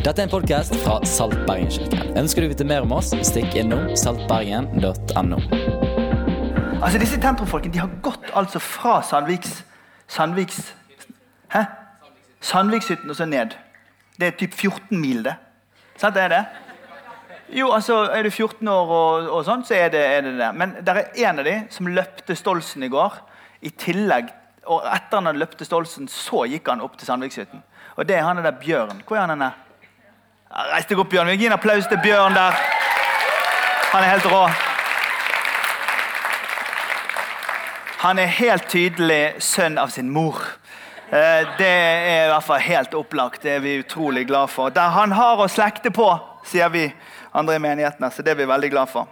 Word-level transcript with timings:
Dette 0.00 0.22
er 0.22 0.30
en 0.30 0.30
podkast 0.32 0.72
fra 0.80 0.94
Salt 1.04 1.34
Bergen-kirken. 1.44 2.14
Ønsker 2.16 2.40
du 2.40 2.46
å 2.48 2.50
vite 2.54 2.64
mer 2.64 2.86
om 2.86 2.94
oss, 2.96 3.10
stikk 3.28 3.52
innom 3.60 3.90
saltbergen.no. 4.00 5.40
Altså, 6.80 6.96
Disse 7.02 7.18
Tentrum-folkene 7.20 7.74
de 7.74 7.82
har 7.82 7.92
gått 8.00 8.30
altså 8.32 8.62
fra 8.64 9.02
Sandviks 9.04 9.58
Sandviks 10.08 10.62
Hæ? 11.52 11.66
Sandvikshytten 12.40 13.12
og 13.12 13.20
så 13.20 13.28
ned. 13.28 13.52
Det 14.16 14.30
er 14.30 14.40
typ 14.40 14.56
14 14.56 14.96
mil, 14.96 15.20
det. 15.28 15.36
Sant 16.00 16.16
er 16.16 16.32
det? 16.32 16.42
Jo, 17.60 17.68
altså, 17.76 18.06
Er 18.08 18.24
du 18.24 18.30
14 18.30 18.72
år 18.72 18.96
og, 18.96 19.30
og 19.36 19.44
sånn, 19.44 19.68
så 19.68 19.76
er 19.82 19.92
det, 19.92 20.04
er 20.16 20.24
det 20.24 20.36
det. 20.40 20.52
Men 20.56 20.76
det 20.80 20.96
er 20.96 21.24
en 21.28 21.44
av 21.44 21.50
de 21.52 21.58
som 21.76 21.92
løpte 21.92 22.40
Stolsen 22.40 22.88
i 22.88 22.92
går. 22.92 23.20
I 23.68 23.76
tillegg, 23.76 24.32
og 24.64 24.80
Etter 24.88 25.20
han 25.20 25.28
hadde 25.28 25.44
løpte 25.44 25.68
Stolsen, 25.68 26.08
så 26.08 26.46
gikk 26.48 26.72
han 26.72 26.80
opp 26.80 26.96
til 26.96 27.10
Sandvikshytten. 27.10 27.66
Og 27.98 28.08
det 28.08 28.16
er 28.16 28.24
han 28.24 28.40
der 28.40 28.56
Bjørn. 28.56 29.04
Hvor 29.04 29.20
er 29.20 29.28
han 29.28 29.36
henne? 29.36 29.56
Reis 30.50 30.86
deg 30.90 30.98
opp, 30.98 31.10
Bjørn. 31.12 31.28
Vi 31.30 31.36
gir 31.38 31.50
en 31.52 31.54
applaus 31.58 31.86
til 31.86 31.98
Bjørn 32.02 32.34
der. 32.34 32.56
Han 33.92 34.02
er 34.02 34.08
helt 34.10 34.26
rå. 34.26 34.40
Han 38.00 38.18
er 38.18 38.26
helt 38.32 38.66
tydelig 38.72 39.34
sønn 39.44 39.78
av 39.78 39.90
sin 39.94 40.10
mor. 40.10 40.40
Eh, 41.12 41.46
Det 41.58 41.66
er 41.68 42.24
i 42.24 42.28
hvert 42.32 42.44
fall 42.44 42.60
helt 42.60 42.94
opplagt. 42.94 43.42
Det 43.42 43.52
er 43.52 43.60
vi 43.60 43.78
utrolig 43.78 44.26
glad 44.26 44.48
for. 44.48 44.68
Der 44.70 44.88
han 44.88 45.12
har 45.12 45.36
å 45.38 45.48
slekte 45.48 45.90
på, 45.90 46.08
sier 46.44 46.68
vi 46.68 46.92
andre 47.34 47.54
i 47.54 47.58
menighetene. 47.58 48.10
Så 48.10 48.22
det 48.22 48.30
er 48.30 48.34
vi 48.42 48.48
veldig 48.48 48.70
glad 48.70 48.88
for. 48.88 49.08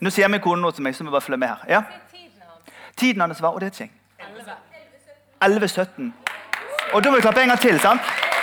Nå 0.00 0.10
sier 0.10 0.28
min 0.28 0.40
kone 0.40 0.62
noe 0.62 0.72
til 0.72 0.82
meg, 0.82 0.94
så 0.94 1.04
må 1.04 1.10
jeg 1.10 1.12
bare 1.18 1.26
følge 1.26 1.38
med 1.38 1.48
her. 1.48 1.64
Ja? 1.68 1.82
Tiden 2.96 3.20
hans 3.20 3.42
var, 3.42 3.50
og 3.54 3.60
det 3.60 3.72
er 3.74 3.84
jeg. 3.84 3.90
11.17. 5.40 6.12
Og 6.92 7.04
da 7.04 7.10
må 7.10 7.16
vi 7.16 7.22
klappe 7.22 7.42
en 7.42 7.48
gang 7.48 7.60
til, 7.60 7.80
sant? 7.80 8.00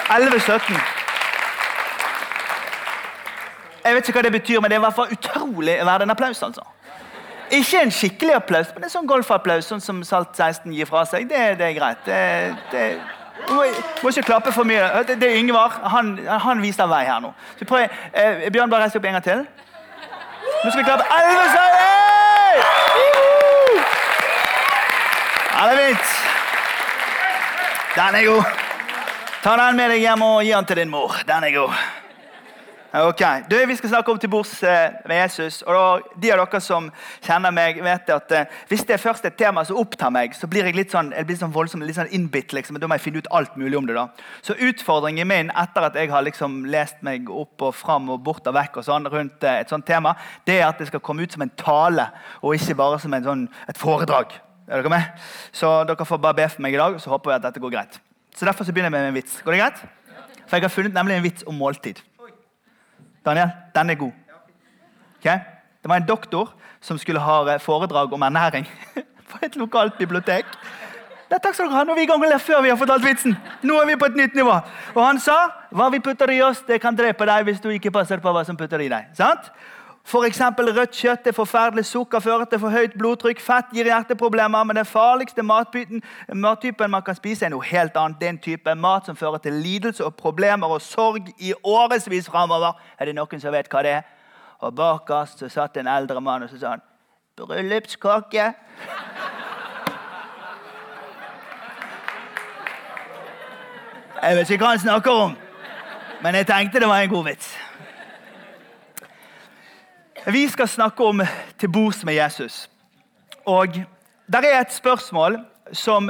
11.17. 0.09 0.94
Jeg 3.85 3.95
vet 3.95 4.07
ikke 4.07 4.17
hva 4.17 4.25
det 4.25 4.31
betyr, 4.33 4.61
men 4.61 4.71
det 4.71 4.77
er 4.77 4.81
i 4.81 4.85
hvert 4.87 4.97
fall 4.97 5.11
utrolig 5.13 5.75
verdt 5.85 6.03
en 6.03 6.13
applaus. 6.13 6.41
altså. 6.43 6.63
Ikke 7.53 7.81
en 7.83 7.91
skikkelig 7.93 8.33
applaus, 8.35 8.71
men 8.73 8.87
en 8.87 8.89
sånn 8.89 9.05
golfapplaus 9.05 9.67
sånn 9.69 9.83
som 9.83 9.99
Salt 10.03 10.33
16 10.33 10.73
gir 10.73 10.89
fra 10.89 11.03
seg. 11.05 11.27
Det, 11.29 11.43
det 11.59 11.67
er 11.67 11.75
greit. 11.77 12.01
Det, 12.07 12.21
det, 12.71 12.85
du 13.45 13.53
må, 13.53 13.67
må 14.01 14.09
ikke 14.09 14.25
klappe 14.31 14.53
for 14.55 14.65
mye. 14.65 15.03
Det, 15.05 15.21
er 15.21 15.37
Yngvar. 15.37 15.77
Han, 15.93 16.15
han 16.25 16.63
viser 16.63 16.89
vei 16.89 17.03
her 17.05 17.21
nå. 17.21 17.29
Så 17.59 17.67
prøv, 17.69 17.85
eh, 18.13 18.47
Bjørn, 18.49 18.71
bare 18.73 18.87
reis 18.87 18.95
deg 18.95 19.03
opp 19.03 19.09
en 19.11 19.19
gang 19.19 19.27
til. 19.27 19.43
Nå 20.63 20.71
skal 20.71 20.81
vi 20.81 20.87
klappe. 20.87 21.05
Elleve 21.19 21.45
seier! 21.53 22.63
Ja, 25.55 25.67
det 25.69 25.75
er 25.75 25.85
fint. 25.85 26.07
Den 27.95 28.17
er 28.17 28.25
god. 28.31 28.63
Ta 29.45 29.53
den 29.61 29.77
med 29.77 29.93
deg 29.93 30.01
hjem 30.01 30.25
og 30.25 30.41
gi 30.43 30.51
den 30.55 30.71
til 30.71 30.81
din 30.81 30.91
mor. 30.91 31.21
Den 31.29 31.45
er 31.45 31.53
god. 31.59 32.04
Ok, 32.95 33.21
du, 33.49 33.55
Vi 33.67 33.75
skal 33.75 33.89
snakke 33.89 34.11
om 34.11 34.19
til 34.19 34.29
bords 34.31 34.63
eh, 34.63 34.93
med 35.05 35.17
Jesus. 35.17 35.61
og 35.67 36.05
De 36.21 36.29
av 36.31 36.39
dere 36.39 36.59
som 36.63 36.85
kjenner 37.25 37.51
meg, 37.51 37.81
vet 37.83 38.11
at 38.13 38.31
eh, 38.31 38.53
hvis 38.69 38.85
det 38.87 38.95
er 38.95 39.01
først 39.03 39.25
et 39.27 39.35
tema 39.35 39.65
som 39.67 39.81
opptar 39.81 40.13
meg, 40.15 40.31
så 40.37 40.47
blir 40.47 40.63
jeg 40.63 40.77
litt 40.77 40.95
sånn, 40.95 41.09
jeg 41.11 41.27
blir 41.27 41.35
sånn 41.41 41.51
voldsom, 41.51 41.83
litt 41.83 41.97
sånn 41.97 42.13
innbitt. 42.15 42.53
liksom, 42.55 42.79
Da 42.79 42.87
må 42.87 42.95
jeg 42.95 43.03
finne 43.09 43.19
ut 43.19 43.27
alt 43.35 43.57
mulig 43.59 43.75
om 43.81 43.89
det. 43.89 43.97
da. 43.97 44.07
Så 44.41 44.55
utfordringen 44.55 45.27
min 45.27 45.51
etter 45.51 45.89
at 45.89 45.99
jeg 45.99 46.13
har 46.13 46.23
liksom 46.23 46.63
lest 46.71 47.03
meg 47.03 47.27
opp 47.27 47.67
og 47.67 47.75
fram 47.75 48.07
og 48.15 48.23
bort 48.23 48.47
og 48.47 48.55
vekk 48.55 48.79
og 48.79 48.87
sånn 48.87 49.11
rundt 49.11 49.43
eh, 49.43 49.59
et 49.65 49.75
sånt 49.75 49.85
tema, 49.85 50.15
det 50.47 50.61
er 50.61 50.69
at 50.69 50.79
det 50.79 50.87
skal 50.87 51.03
komme 51.03 51.27
ut 51.27 51.35
som 51.35 51.43
en 51.43 51.51
tale, 51.51 52.07
og 52.41 52.55
ikke 52.55 52.79
bare 52.79 53.03
som 53.03 53.19
sånn, 53.27 53.49
et 53.67 53.77
foredrag. 53.77 54.39
Er 54.71 54.79
dere 54.79 54.95
med? 54.95 55.27
Så 55.51 55.83
dere 55.83 56.07
får 56.07 56.23
bare 56.23 56.39
be 56.39 56.47
for 56.47 56.63
meg 56.63 56.79
i 56.79 56.79
dag, 56.79 56.95
så 57.03 57.11
håper 57.11 57.35
jeg 57.35 57.43
at 57.43 57.51
dette 57.51 57.59
går 57.59 57.75
greit. 57.75 57.99
Så 58.31 58.47
Derfor 58.47 58.63
så 58.63 58.71
begynner 58.71 58.87
jeg 58.87 59.01
med 59.01 59.11
en 59.11 59.19
vits. 59.19 59.41
Går 59.43 59.51
det 59.51 59.63
greit? 59.65 59.87
For 60.47 60.55
jeg 60.55 60.69
har 60.69 60.77
funnet 60.79 60.93
nemlig 60.95 61.19
en 61.19 61.25
vits 61.27 61.43
om 61.43 61.59
måltid. 61.59 61.99
Daniel, 63.25 63.51
den 63.75 63.89
er 63.89 63.99
god. 63.99 64.11
Okay? 65.19 65.39
Det 65.81 65.89
var 65.89 66.01
en 66.01 66.07
doktor 66.07 66.53
som 66.81 66.97
skulle 66.97 67.19
ha 67.19 67.41
eh, 67.53 67.61
foredrag 67.61 68.13
om 68.13 68.21
ernæring 68.21 68.67
på 69.31 69.39
et 69.45 69.55
lokalt 69.55 69.97
bibliotek. 69.97 70.45
Det 71.25 71.39
er 71.39 71.41
takk 71.41 71.55
skal 71.57 71.69
dere 71.69 71.79
ha. 71.79 71.83
Nå 71.83 71.95
er 71.95 71.97
vi 71.97 72.03
i 72.05 72.09
gang 72.09 72.19
med 72.21 72.29
å 72.29 72.35
le 72.35 72.39
før 72.39 72.61
vi 72.61 72.69
har 72.69 72.77
fortalt 72.77 73.05
vitsen. 73.05 73.33
Nå 73.65 73.79
er 73.81 73.87
vi 73.89 73.95
på 73.97 74.05
et 74.11 74.17
nytt 74.19 74.35
nivå. 74.37 74.59
Og 74.93 75.01
han 75.01 75.17
sa 75.21 75.37
hva 75.73 75.89
vi 75.93 75.99
putter 76.05 76.29
i 76.35 76.41
oss, 76.45 76.61
det 76.67 76.77
kan 76.83 76.97
drepe 76.97 77.25
deg 77.25 77.47
hvis 77.47 77.63
du 77.63 77.71
ikke 77.73 77.93
passer 77.95 78.21
på 78.21 78.33
hva 78.33 78.43
som 78.45 78.57
putter 78.57 78.83
i 78.85 78.91
deg. 78.91 79.09
Sant? 79.17 79.49
F.eks. 80.05 80.39
rødt 80.39 80.91
kjøtt 80.93 81.27
er 81.27 81.33
forferdelig, 81.33 81.85
sukker 81.85 82.19
fører 82.21 82.45
til 82.45 82.59
for 82.61 82.69
høyt 82.69 82.93
blodtrykk, 82.93 83.39
fett 83.41 83.71
gir 83.73 83.87
hjerteproblemer, 83.89 84.63
men 84.63 84.77
den 84.77 84.85
farligste 84.85 85.41
matbyten, 85.41 86.03
mattypen 86.29 86.91
man 86.93 87.01
kan 87.01 87.17
spise, 87.17 87.45
er 87.45 87.49
noe 87.49 87.65
helt 87.65 87.97
annet. 87.97 88.19
Det 88.19 88.27
er 88.27 88.35
en 88.35 88.41
type 88.43 88.75
mat 88.77 89.09
som 89.09 89.17
fører 89.17 89.41
til 89.41 89.57
lidelse 89.65 90.05
og 90.05 90.13
problemer 90.15 90.69
og 90.69 90.81
sorg 90.85 91.33
i 91.41 91.53
årevis 91.63 92.29
framover. 92.29 92.77
Er 92.99 93.09
det 93.09 93.17
noen 93.17 93.41
som 93.41 93.53
vet 93.57 93.71
hva 93.73 93.81
det 93.81 93.95
er? 93.97 94.05
Og 94.61 94.77
bak 94.77 95.09
oss 95.09 95.39
så 95.39 95.49
satt 95.49 95.81
en 95.81 95.89
eldre 95.89 96.21
mann 96.21 96.45
og 96.45 96.53
så 96.53 96.61
sa 96.61 96.75
han, 96.75 96.85
bryllupskake. 97.41 98.51
Jeg 104.21 104.37
vet 104.37 104.49
ikke 104.49 104.63
hva 104.63 104.75
han 104.77 104.85
snakker 104.85 105.23
om, 105.27 105.37
men 106.21 106.35
jeg 106.35 106.53
tenkte 106.53 106.79
det 106.79 106.93
var 106.93 107.01
en 107.01 107.09
god 107.09 107.31
vits. 107.33 107.55
Vi 110.25 110.47
skal 110.49 110.67
snakke 110.67 111.05
om 111.05 111.21
til 111.59 111.69
bords 111.69 111.99
med 112.05 112.15
Jesus. 112.17 112.69
Og 113.45 113.67
der 114.25 114.41
er 114.41 114.61
et 114.61 114.73
spørsmål 114.73 115.37
som 115.71 116.09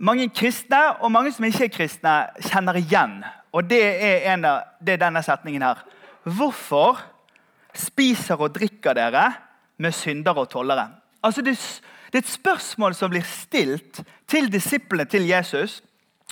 mange 0.00 0.28
kristne 0.28 0.92
og 1.00 1.10
mange 1.12 1.32
som 1.32 1.44
ikke 1.44 1.64
er 1.64 1.72
kristne, 1.74 2.12
kjenner 2.38 2.78
igjen. 2.78 3.16
Og 3.52 3.66
det 3.66 3.80
er, 3.82 4.28
en 4.30 4.46
det 4.78 4.94
er 4.94 5.02
denne 5.02 5.24
setningen 5.26 5.66
her. 5.66 5.82
Hvorfor 6.22 7.02
spiser 7.74 8.38
og 8.38 8.54
drikker 8.54 8.94
dere 8.94 9.32
med 9.82 9.92
syndere 9.92 10.46
og 10.46 10.48
tollere? 10.54 10.86
Altså 11.22 11.42
det, 11.42 11.58
det 12.12 12.22
er 12.22 12.28
et 12.28 12.30
spørsmål 12.30 12.94
som 12.94 13.10
blir 13.10 13.26
stilt 13.26 14.04
til 14.30 14.52
disiplene 14.52 15.04
til 15.04 15.26
Jesus. 15.26 15.82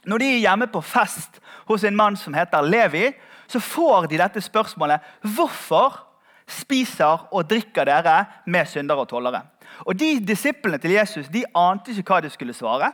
Når 0.06 0.18
de 0.18 0.30
er 0.30 0.42
hjemme 0.46 0.70
på 0.70 0.80
fest 0.80 1.42
hos 1.66 1.84
en 1.84 1.96
mann 1.96 2.16
som 2.16 2.38
heter 2.38 2.62
Levi, 2.62 3.10
så 3.48 3.58
får 3.58 4.06
de 4.06 4.22
dette 4.22 4.40
spørsmålet. 4.40 5.00
Hvorfor 5.34 6.03
spiser 6.48 7.28
og 7.32 7.48
drikker 7.50 7.88
dere 7.88 8.24
med 8.46 8.68
syndere 8.68 9.04
og 9.04 9.08
tollere. 9.08 9.42
Og 9.86 9.98
de 9.98 10.18
Disiplene 10.26 10.78
til 10.78 10.94
Jesus 10.96 11.28
de 11.32 11.44
ante 11.56 11.94
ikke 11.94 12.14
hva 12.14 12.20
de 12.24 12.30
skulle 12.30 12.54
svare. 12.54 12.92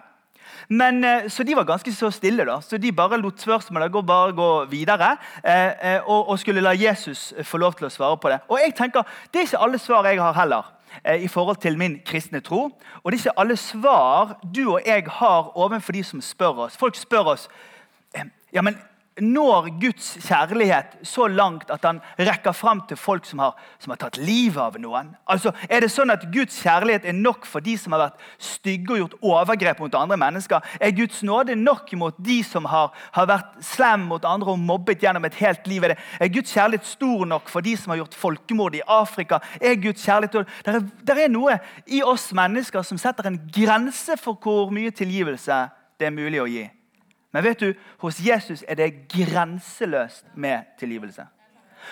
Men, 0.68 1.04
eh, 1.04 1.28
så 1.28 1.44
De 1.44 1.56
var 1.56 1.64
ganske 1.64 1.92
så 1.92 2.10
stille, 2.10 2.44
da, 2.44 2.60
så 2.60 2.78
de 2.78 2.92
bare 2.92 3.20
lot 3.20 3.40
spørsmålet 3.40 3.92
gå, 3.92 4.02
bare 4.02 4.32
gå 4.32 4.64
videre. 4.64 5.16
Eh, 5.44 5.94
eh, 5.94 6.00
og, 6.08 6.28
og, 6.28 6.38
skulle 6.38 6.60
la 6.60 6.70
Jesus 6.70 7.34
få 7.42 7.58
lov 7.58 7.74
til 7.74 7.86
å 7.86 7.90
svare 7.90 8.16
på 8.16 8.28
det. 8.28 8.40
Og 8.48 8.58
jeg 8.64 8.74
tenker, 8.74 9.02
Det 9.32 9.38
er 9.38 9.46
ikke 9.46 9.62
alle 9.62 9.78
svar 9.78 10.04
jeg 10.04 10.20
har 10.20 10.32
heller 10.32 10.72
eh, 11.04 11.22
i 11.22 11.28
forhold 11.28 11.56
til 11.56 11.78
min 11.78 12.00
kristne 12.06 12.40
tro. 12.40 12.70
Og 13.02 13.12
det 13.12 13.18
er 13.18 13.30
ikke 13.30 13.40
alle 13.40 13.56
svar 13.56 14.38
du 14.54 14.72
og 14.72 14.80
jeg 14.86 15.04
har 15.06 15.56
overfor 15.56 15.92
de 15.92 16.04
som 16.04 16.20
spør 16.20 16.66
oss. 16.66 16.76
Folk 16.76 16.94
spør 16.94 17.34
oss 17.34 17.48
eh, 18.14 18.24
ja, 18.52 18.62
men 18.62 18.78
når 19.22 19.68
Guds 19.80 20.12
kjærlighet 20.24 20.98
så 21.06 21.26
langt 21.30 21.70
at 21.72 21.84
han 21.86 22.00
rekker 22.18 22.54
fram 22.56 22.82
til 22.88 22.98
folk 23.00 23.26
som 23.28 23.42
har, 23.42 23.56
som 23.78 23.92
har, 23.92 24.00
tatt 24.00 24.18
livet 24.20 24.60
av 24.62 24.78
noen? 24.80 25.12
Altså, 25.30 25.52
Er 25.68 25.84
det 25.84 25.90
sånn 25.92 26.12
at 26.12 26.26
Guds 26.32 26.56
kjærlighet 26.62 27.06
er 27.08 27.16
nok 27.16 27.46
for 27.48 27.64
de 27.64 27.76
som 27.78 27.94
har 27.96 28.06
vært 28.06 28.24
stygge 28.38 28.94
og 28.94 29.02
gjort 29.02 29.18
overgrep 29.32 29.82
mot 29.84 29.98
andre 29.98 30.18
mennesker? 30.20 30.64
Er 30.80 30.96
Guds 30.96 31.22
nåde 31.26 31.56
nok 31.58 31.92
mot 32.00 32.16
de 32.18 32.40
som 32.46 32.68
har, 32.70 32.90
har 33.12 33.28
vært 33.30 33.60
slem 33.64 34.08
mot 34.10 34.24
andre 34.24 34.54
og 34.54 34.58
mobbet 34.62 35.04
gjennom 35.04 35.28
et 35.28 35.38
helt 35.42 35.66
liv? 35.70 35.84
Er, 35.84 35.94
det, 35.94 36.08
er 36.20 36.34
Guds 36.34 36.54
kjærlighet 36.56 36.88
stor 36.88 37.26
nok 37.26 37.52
for 37.52 37.64
de 37.64 37.76
som 37.76 37.94
har 37.94 38.02
gjort 38.02 38.18
folkemord 38.18 38.78
i 38.78 38.84
Afrika? 38.86 39.40
Er 39.60 39.78
Guds 39.80 40.04
kjærlighet... 40.04 40.48
Der 40.66 40.80
er, 40.80 40.88
der 41.06 41.24
er 41.24 41.32
noe 41.32 41.60
i 41.86 42.02
oss 42.06 42.30
mennesker 42.36 42.84
som 42.86 43.00
setter 43.00 43.28
en 43.28 43.40
grense 43.52 44.16
for 44.20 44.38
hvor 44.40 44.72
mye 44.74 44.92
tilgivelse 44.94 45.66
det 46.00 46.08
er 46.08 46.16
mulig 46.16 46.40
å 46.40 46.48
gi. 46.48 46.66
Men 47.32 47.44
vet 47.44 47.60
du, 47.60 47.74
hos 47.98 48.20
Jesus 48.26 48.64
er 48.68 48.74
det 48.74 49.08
grenseløst 49.08 50.26
med 50.34 50.62
tilgivelse. 50.78 51.26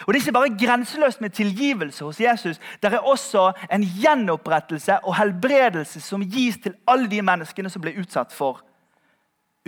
Og 0.06 0.14
Det 0.14 0.20
er 0.20 0.26
ikke 0.26 0.32
bare 0.32 0.58
grenseløst 0.67 1.20
med 1.20 1.31
tilgivelse 1.31 2.05
hos 2.05 2.20
Jesus. 2.20 2.61
Det 2.82 2.93
er 2.93 2.99
også 2.99 3.52
en 3.73 3.82
gjenopprettelse 3.82 4.99
og 5.05 5.17
helbredelse 5.17 6.00
som 6.00 6.23
gis 6.23 6.58
til 6.62 6.75
alle 6.88 7.11
de 7.11 7.23
menneskene 7.23 7.70
som 7.70 7.82
ble 7.82 7.94
utsatt 8.00 8.32
for 8.32 8.62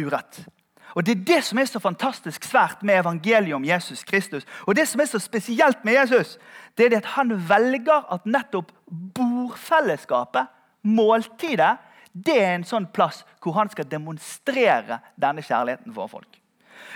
urett. 0.00 0.44
Og 0.94 1.06
Det 1.06 1.18
er 1.18 1.24
det 1.24 1.44
som 1.44 1.58
er 1.58 1.64
så 1.64 1.78
fantastisk 1.78 2.44
svært 2.44 2.82
med 2.82 3.00
evangeliet 3.00 3.54
om 3.54 3.64
Jesus 3.64 4.04
Kristus. 4.04 4.46
Og 4.66 4.76
det 4.76 4.88
som 4.88 5.00
er 5.00 5.04
så 5.04 5.18
spesielt 5.18 5.84
med 5.84 5.92
Jesus, 5.92 6.38
det 6.78 6.92
er 6.92 6.96
at 6.96 7.04
han 7.04 7.30
velger 7.48 8.12
at 8.12 8.26
nettopp 8.26 8.72
bordfellesskapet, 9.14 10.46
måltidet, 10.82 11.76
det 12.12 12.36
er 12.42 12.52
en 12.56 12.66
sånn 12.66 12.88
plass 12.92 13.22
hvor 13.42 13.56
han 13.60 13.70
skal 13.70 13.88
demonstrere 13.88 15.00
denne 15.20 15.44
kjærligheten 15.46 15.94
for 15.94 16.10
folk. 16.10 16.40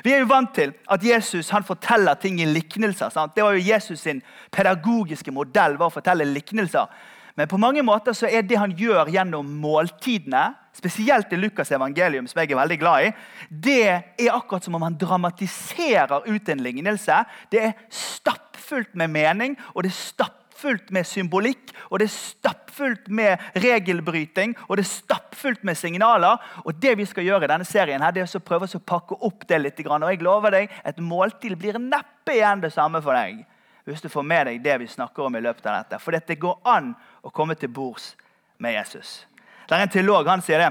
Vi 0.03 0.13
er 0.13 0.25
jo 0.25 0.31
vant 0.31 0.51
til 0.57 0.73
at 0.91 1.05
Jesus 1.05 1.53
forteller 1.67 2.19
ting 2.19 2.41
i 2.43 2.49
liknelser. 2.49 3.13
Sant? 3.15 3.35
Det 3.37 3.45
var 3.45 3.55
jo 3.55 3.63
Jesus 3.63 4.01
sin 4.01 4.23
pedagogiske 4.51 5.31
modell 5.31 5.77
var 5.79 5.93
å 5.93 5.95
fortelle 5.95 6.27
liknelser. 6.27 6.89
Men 7.35 7.49
på 7.51 7.59
mange 7.59 7.83
måter 7.83 8.15
så 8.15 8.29
er 8.31 8.43
det 8.47 8.59
han 8.59 8.75
gjør 8.79 9.11
gjennom 9.11 9.49
måltidene, 9.63 10.53
spesielt 10.75 11.33
i 11.35 11.39
Lukas' 11.39 11.73
evangelium, 11.75 12.27
som 12.27 12.41
jeg 12.41 12.51
er 12.51 12.59
veldig 12.59 12.79
glad 12.79 13.09
i, 13.09 13.11
det 13.51 13.81
er 13.91 14.31
akkurat 14.35 14.67
som 14.67 14.75
om 14.79 14.87
han 14.87 14.99
dramatiserer 14.99 16.27
ut 16.27 16.49
en 16.51 16.63
lignelse. 16.63 17.21
Det 17.51 17.61
er 17.63 17.77
stappfullt 17.91 18.95
med 18.99 19.11
mening, 19.15 19.59
og 19.75 19.83
det 19.83 19.93
er 19.93 19.99
stappfullt 19.99 20.44
med 20.65 21.07
symbolikk, 21.07 21.73
og 21.91 22.01
det 22.01 22.09
er 22.09 22.15
stappfullt 22.15 23.09
med 23.09 23.39
regelbryting, 23.61 24.55
og 24.69 24.77
det 24.77 24.85
er 24.85 24.91
stappfullt 24.91 25.65
med 25.65 25.79
signaler. 25.79 26.41
Og 26.65 26.75
det 26.83 26.97
vi 26.99 27.07
skal 27.07 27.25
gjøre 27.25 27.45
i 27.45 27.53
denne 27.53 27.67
serien, 27.69 28.03
her, 28.03 28.13
det 28.13 28.25
er 28.25 28.37
å 28.37 28.45
prøve 28.45 28.69
å 28.69 28.85
pakke 28.85 29.19
opp 29.21 29.47
det 29.49 29.61
litt. 29.61 29.83
Og 29.87 30.09
jeg 30.11 30.23
lover 30.23 30.59
deg, 30.59 30.79
et 30.85 31.03
måltid 31.03 31.57
blir 31.59 31.79
neppe 31.79 32.39
igjen 32.39 32.65
det 32.65 32.73
samme 32.75 33.03
for 33.05 33.17
deg 33.17 33.45
hvis 33.85 34.01
du 34.01 34.09
får 34.09 34.25
med 34.25 34.47
deg 34.49 34.63
det 34.65 34.79
vi 34.81 34.87
snakker 34.89 35.27
om 35.27 35.35
i 35.37 35.43
løpet 35.45 35.67
av 35.69 35.83
dette. 35.83 35.99
For 36.01 36.17
det 36.17 36.39
går 36.41 36.63
an 36.65 36.95
å 37.21 37.33
komme 37.35 37.57
til 37.61 37.69
bords 37.69 38.15
med 38.57 38.73
Jesus. 38.79 39.27
Det 39.69 39.77
er 39.77 39.85
en 39.85 39.93
teolog 39.93 40.29
han 40.29 40.43
sier 40.45 40.63
det. 40.63 40.71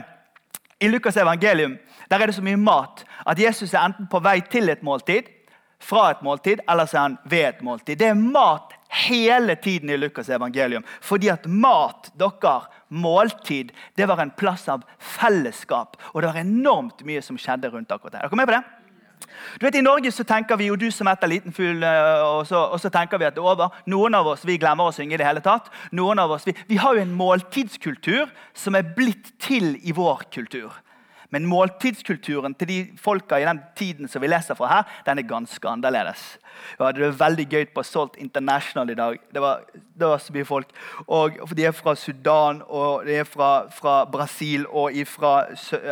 I 0.82 0.90
Lukas' 0.90 1.20
evangelium 1.22 1.78
der 2.10 2.22
er 2.22 2.28
det 2.28 2.36
så 2.36 2.44
mye 2.46 2.60
mat 2.60 3.04
at 3.26 3.40
Jesus 3.40 3.74
er 3.74 3.86
enten 3.86 4.10
på 4.10 4.20
vei 4.24 4.40
til 4.50 4.70
et 4.70 4.82
måltid, 4.84 5.30
fra 5.80 6.10
et 6.12 6.22
måltid, 6.24 6.64
eller 6.70 6.88
så 6.88 6.98
er 6.98 7.02
han 7.02 7.18
ved 7.30 7.46
et 7.48 7.62
måltid. 7.62 8.00
Det 8.00 8.10
er 8.10 8.18
mat 8.18 8.73
hele 8.94 9.56
tiden 9.56 9.90
i 9.90 9.98
Lukas' 9.98 10.32
evangelium. 10.34 10.86
Fordi 11.02 11.32
at 11.34 11.48
mat, 11.50 12.12
dere, 12.20 12.60
måltid, 12.94 13.72
det 13.98 14.08
var 14.10 14.22
en 14.22 14.34
plass 14.38 14.68
av 14.70 14.86
fellesskap. 15.00 15.98
Og 16.14 16.22
det 16.22 16.32
var 16.32 16.42
enormt 16.44 17.04
mye 17.08 17.24
som 17.26 17.40
skjedde 17.40 17.72
rundt 17.74 17.92
akkurat 17.92 18.20
der. 18.20 18.26
Er 18.26 18.30
dere 18.30 18.42
med 18.42 18.50
på 18.50 18.58
det? 18.58 18.64
Du 19.60 19.66
vet, 19.66 19.76
I 19.76 19.82
Norge 19.82 20.12
så 20.12 20.26
tenker 20.28 20.58
vi 20.60 20.68
jo 20.68 20.78
du 20.80 20.90
som 20.94 21.08
etter 21.10 21.30
liten 21.32 21.54
fugl, 21.56 21.84
eh, 21.86 22.22
og, 22.22 22.50
og, 22.54 22.78
så 22.82 22.92
tenker 22.94 23.22
vi 23.22 23.28
at 23.28 23.36
det 23.36 23.42
er 23.42 23.50
over. 23.54 23.76
Noen 23.90 24.18
av 24.18 24.30
oss 24.34 24.46
vi 24.48 24.60
glemmer 24.62 24.90
å 24.90 24.96
synge 24.96 25.16
i 25.16 25.22
det 25.22 25.28
hele 25.28 25.44
tatt. 25.46 25.72
Noen 25.96 26.22
av 26.22 26.34
oss, 26.36 26.48
vi, 26.48 26.56
vi 26.70 26.80
har 26.82 26.96
jo 26.96 27.04
en 27.04 27.16
måltidskultur 27.18 28.32
som 28.58 28.78
er 28.78 28.94
blitt 28.98 29.34
til 29.44 29.76
i 29.82 29.96
vår 29.96 30.28
kultur. 30.34 30.74
Men 31.34 31.48
måltidskulturen 31.50 32.54
til 32.54 32.70
de 32.70 32.80
folka 33.02 33.40
i 33.42 33.46
den 33.48 33.62
tiden 33.78 34.10
som 34.12 34.22
vi 34.22 34.30
leser 34.30 34.58
fra 34.58 34.70
her, 34.70 34.90
den 35.08 35.20
er 35.20 35.30
ganske 35.30 35.70
annerledes. 35.70 36.22
Ja, 36.80 36.92
det 36.94 37.02
var 37.02 37.16
veldig 37.24 37.46
gøy 37.50 37.66
på 37.74 37.84
Salt 37.84 38.20
International 38.22 38.90
i 38.94 38.98
dag. 38.98 39.18
Det 39.34 39.42
var, 39.42 39.64
det 39.74 40.10
var 40.12 40.22
så 40.22 40.34
mye 40.36 40.46
folk. 40.46 40.70
Og 41.08 41.40
De 41.58 41.66
er 41.66 41.74
fra 41.74 41.96
Sudan, 41.96 42.62
og 42.68 43.06
de 43.06 43.16
er 43.16 43.28
fra, 43.28 43.70
fra 43.74 44.06
Brasil 44.06 44.68
og 44.70 44.94
fra 45.10 45.34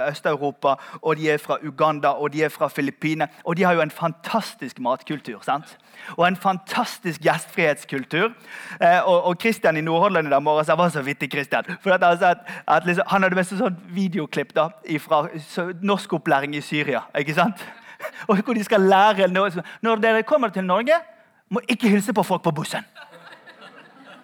Øst-Europa. 0.09 0.75
Og 1.01 1.17
de 1.17 1.29
er 1.29 1.37
fra 1.37 1.57
Uganda 1.63 2.13
og 2.21 2.33
de 2.33 2.43
er 2.43 2.49
fra 2.49 2.67
Filippinene. 2.67 3.27
Og 3.43 3.57
de 3.57 3.63
har 3.63 3.73
jo 3.73 3.81
en 3.81 3.91
fantastisk 3.91 4.79
matkultur. 4.79 5.41
sant? 5.41 5.77
Og 6.17 6.25
en 6.27 6.39
fantastisk 6.39 7.21
gjestfrihetskultur. 7.25 8.31
Eh, 8.81 8.99
og, 9.07 9.35
Christian 9.41 9.77
i 9.77 9.81
Nordhordland 9.85 10.27
i 10.27 10.33
dag 10.33 10.43
morges 10.43 10.71
var 10.71 10.89
så 10.89 11.03
vittig. 11.05 11.31
Christian, 11.31 11.63
for 11.81 11.95
at, 11.95 12.03
altså, 12.03 12.25
at, 12.35 12.37
at 12.67 12.85
liksom, 12.85 13.03
Han 13.07 13.23
hadde 13.23 13.37
mest 13.37 13.53
sånn 13.57 13.77
videoklipp 13.93 14.55
da, 14.55 14.69
fra 14.99 15.25
norskopplæring 15.81 16.55
i 16.55 16.61
Syria. 16.65 17.05
ikke 17.17 17.35
sant? 17.37 17.63
Og 18.29 18.41
hvor 18.41 18.57
de 18.57 18.63
skal 18.63 18.81
lære 18.81 19.27
Når 19.29 20.01
dere 20.01 20.23
kommer 20.23 20.49
til 20.49 20.63
Norge, 20.65 20.97
må 21.49 21.61
ikke 21.69 21.89
hilse 21.89 22.13
på 22.13 22.23
folk 22.23 22.43
på 22.43 22.51
bussen. 22.51 22.85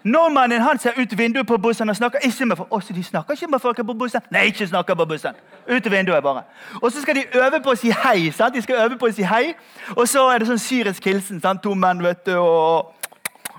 Nordmannen 0.08 0.62
han 0.62 0.80
ser 0.80 0.96
ut 0.96 1.18
vinduet 1.18 1.48
på 1.48 1.58
bussen 1.58 1.90
og 1.90 1.96
snakker 1.96 2.20
ikke 2.24 2.46
med 2.46 2.58
folk. 2.58 2.72
Også 2.72 2.94
de 2.94 3.04
snakker 3.04 3.34
ikke 3.34 3.48
med 3.52 3.60
folk 3.60 3.80
på 3.86 3.94
bussen. 3.94 4.22
Nei, 4.32 4.46
ikke 4.52 4.68
snakker 4.68 4.96
på 4.96 5.06
bussen. 5.06 5.36
Ut 5.68 5.92
vinduet 5.92 6.24
bare. 6.24 6.44
Og 6.82 6.92
så 6.92 7.02
skal 7.02 7.16
de 7.16 7.26
øve 7.36 7.60
på 7.64 7.74
å 7.74 7.76
si 7.76 7.92
hei. 7.92 8.32
sant? 8.32 8.56
De 8.56 8.62
skal 8.64 8.86
øve 8.86 8.98
på 8.98 9.10
å 9.10 9.12
si 9.12 9.26
hei. 9.28 9.56
Og 9.98 10.08
så 10.08 10.24
er 10.32 10.40
det 10.40 10.48
sånn 10.48 10.62
syrisk 10.64 11.10
hilsen. 11.10 11.42
sant? 11.44 11.64
To 11.64 11.76
menn 11.76 12.04
vet 12.04 12.24
du, 12.26 12.38
og, 12.38 12.94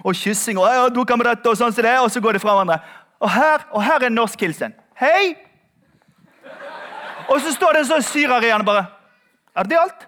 og 0.01 0.17
kyssing 0.17 0.59
og, 0.63 1.03
kamerat, 1.09 1.45
og 1.45 1.59
sånn 1.59 1.75
som 1.75 1.85
det. 1.85 1.99
Og 2.01 2.09
så 2.15 2.23
går 2.25 2.39
de 2.39 2.43
fra 2.45 2.55
hverandre. 2.55 2.81
Og 3.21 3.31
her, 3.35 3.69
og 3.75 3.85
her 3.85 4.09
er 4.09 4.15
norsk 4.15 4.41
hilsen. 4.41 4.73
Hei! 4.97 5.37
Og 7.29 7.43
så 7.45 7.53
står 7.53 7.77
det 7.77 7.85
en 7.85 7.91
sånn 7.93 8.09
syrer 8.09 8.47
igjen 8.47 8.65
og 8.65 8.71
bare 8.71 8.87
Er 9.59 9.67
det 9.69 9.77
alt? 9.77 10.07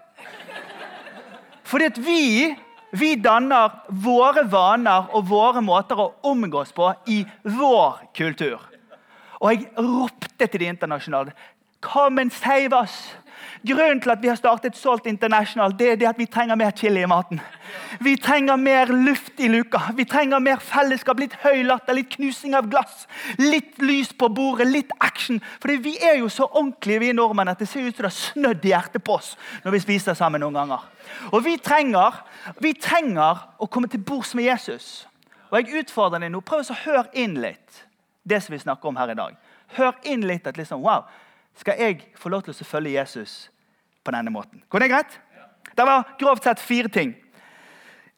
Fordi 1.69 1.85
at 1.91 1.97
vi 2.01 2.21
vi 2.91 3.15
danner 3.15 3.71
våre 3.87 4.43
vaner 4.51 5.11
og 5.15 5.29
våre 5.29 5.63
måter 5.63 5.99
å 5.99 6.11
omgås 6.27 6.73
på 6.75 6.91
i 7.07 7.21
vår 7.43 8.01
kultur. 8.17 8.59
Og 9.41 9.53
jeg 9.53 9.71
ropte 9.79 10.47
til 10.47 10.61
de 10.61 10.69
internasjonale 10.73 11.33
Come 11.81 12.21
and 12.21 12.31
save 12.31 12.75
us! 12.77 13.15
Grunnen 13.65 14.01
til 14.01 14.09
at 14.09 14.21
vi 14.21 14.29
har 14.29 14.37
startet 14.37 14.77
Salt 14.77 15.05
International, 15.05 15.73
det 15.77 15.91
er 15.91 15.95
det 15.95 16.07
at 16.09 16.17
vi 16.17 16.25
trenger 16.25 16.57
mer 16.57 16.71
chili 16.77 17.03
i 17.03 17.09
maten. 17.09 17.41
Vi 18.01 18.15
trenger 18.17 18.55
mer 18.57 18.89
luft 18.89 19.39
i 19.39 19.47
luka. 19.47 19.79
Vi 19.95 20.05
trenger 20.05 20.39
mer 20.39 20.61
fellesskap, 20.65 21.19
litt 21.21 21.35
høy 21.43 21.61
latter, 21.67 21.93
litt 21.93 22.15
knusing 22.15 22.55
av 22.57 22.69
glass. 22.69 23.05
Litt 23.37 23.77
lys 23.81 24.13
på 24.17 24.29
bordet, 24.33 24.67
litt 24.67 24.93
action. 24.99 25.41
For 25.61 25.73
vi 25.77 25.93
er 26.01 26.17
jo 26.19 26.29
så 26.29 26.49
ordentlige, 26.49 26.99
vi 27.05 27.13
nordmenn, 27.13 27.53
at 27.53 27.61
det 27.61 27.69
ser 27.69 27.85
ut 27.85 27.95
som 27.95 28.07
det 28.07 28.09
har 28.09 28.17
snødd 28.17 28.65
i 28.65 28.73
hjertet 28.73 29.05
på 29.05 29.17
oss 29.19 29.35
når 29.65 29.77
vi 29.77 29.83
spiser 29.85 30.17
sammen 30.17 30.41
noen 30.41 30.57
ganger. 30.57 30.85
Og 31.31 31.45
vi 31.45 31.57
trenger, 31.61 32.17
vi 32.61 32.73
trenger 32.73 33.45
å 33.61 33.67
komme 33.69 33.89
til 33.91 34.03
bords 34.03 34.33
med 34.37 34.47
Jesus. 34.47 35.07
Og 35.51 35.59
jeg 35.59 35.83
utfordrer 35.83 36.23
deg 36.23 36.31
nå. 36.33 36.41
Prøv 36.45 36.63
å 36.63 36.79
høre 36.85 37.09
inn 37.13 37.35
litt 37.41 37.83
det 38.23 38.41
som 38.43 38.53
vi 38.53 38.61
snakker 38.61 38.89
om 38.89 38.99
her 38.99 39.11
i 39.11 39.17
dag. 39.17 39.35
Hør 39.77 39.97
inn 40.07 40.23
litt 40.27 40.47
at 40.47 40.59
liksom, 40.59 40.83
wow, 40.85 41.07
skal 41.57 41.79
jeg 41.79 41.99
få 42.19 42.31
lov 42.31 42.45
til 42.45 42.55
å 42.55 42.67
følge 42.67 42.95
Jesus 42.95 43.49
på 44.03 44.13
denne 44.13 44.33
måten. 44.33 44.63
Går 44.69 44.83
det 44.83 44.91
greit? 44.91 45.17
Det 45.75 45.85
var 45.87 46.15
grovt 46.19 46.45
sett 46.45 46.59
fire 46.59 46.91
ting 46.91 47.13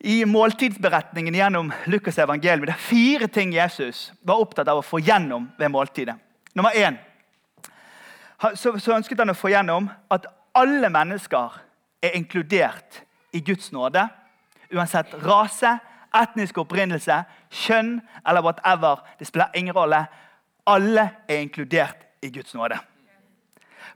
i 0.03 0.23
måltidsberetningen 0.27 1.35
gjennom 1.37 1.71
Lukas' 1.87 2.19
evangelium. 2.19 2.67
Det 2.67 2.75
er 2.75 2.87
fire 2.89 3.27
ting 3.31 3.53
Jesus 3.55 4.09
var 4.21 4.41
opptatt 4.43 4.67
av 4.67 4.81
å 4.81 4.85
få 4.85 4.99
gjennom 4.99 5.47
ved 5.57 5.71
måltidet. 5.71 6.17
Nummer 6.53 6.75
én 6.75 6.99
så, 8.59 8.73
ønsket 8.75 9.21
han 9.21 9.31
å 9.31 9.37
få 9.37 9.53
gjennom 9.53 9.87
at 10.11 10.25
alle 10.59 10.89
mennesker 10.91 11.55
er 12.03 12.17
inkludert 12.17 12.99
i 13.33 13.39
Guds 13.39 13.71
nåde. 13.71 14.07
Uansett 14.73 15.13
rase, 15.25 15.77
etnisk 16.13 16.57
opprinnelse, 16.61 17.23
kjønn 17.51 17.97
eller 18.27 18.45
whatever. 18.45 19.01
Det 19.19 19.27
spiller 19.27 19.53
ingen 19.55 19.75
rolle. 19.75 20.05
Alle 20.65 21.09
er 21.27 21.41
inkludert 21.41 22.05
i 22.21 22.29
Guds 22.31 22.53
nåde. 22.53 22.77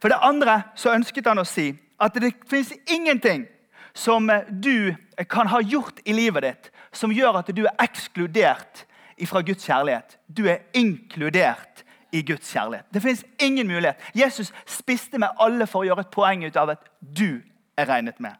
For 0.02 0.10
det 0.10 0.20
andre 0.22 0.62
så 0.76 0.94
ønsket 0.94 1.28
han 1.28 1.42
å 1.42 1.48
si 1.48 1.72
at 2.00 2.18
det 2.22 2.36
fins 2.50 2.74
ingenting 2.86 3.48
som 3.98 4.30
du 4.50 4.94
kan 5.30 5.50
ha 5.50 5.62
gjort 5.62 6.04
i 6.06 6.14
livet 6.14 6.46
ditt 6.46 6.70
som 6.94 7.14
gjør 7.14 7.40
at 7.40 7.50
du 7.56 7.64
er 7.66 7.82
ekskludert 7.82 8.86
fra 9.26 9.42
Guds 9.42 9.66
kjærlighet. 9.66 10.18
Du 10.28 10.46
er 10.50 10.68
inkludert 10.78 11.84
i 12.14 12.22
Guds 12.22 12.52
kjærlighet. 12.54 12.86
Det 12.94 13.02
fins 13.02 13.24
ingen 13.42 13.68
mulighet. 13.68 13.98
Jesus 14.16 14.54
spiste 14.66 15.18
med 15.18 15.34
alle 15.42 15.68
for 15.68 15.82
å 15.82 15.90
gjøre 15.90 16.06
et 16.06 16.14
poeng 16.14 16.46
ut 16.46 16.60
av 16.60 16.76
at 16.76 16.86
du 17.02 17.42
er 17.78 17.90
regnet 17.90 18.22
med. 18.24 18.38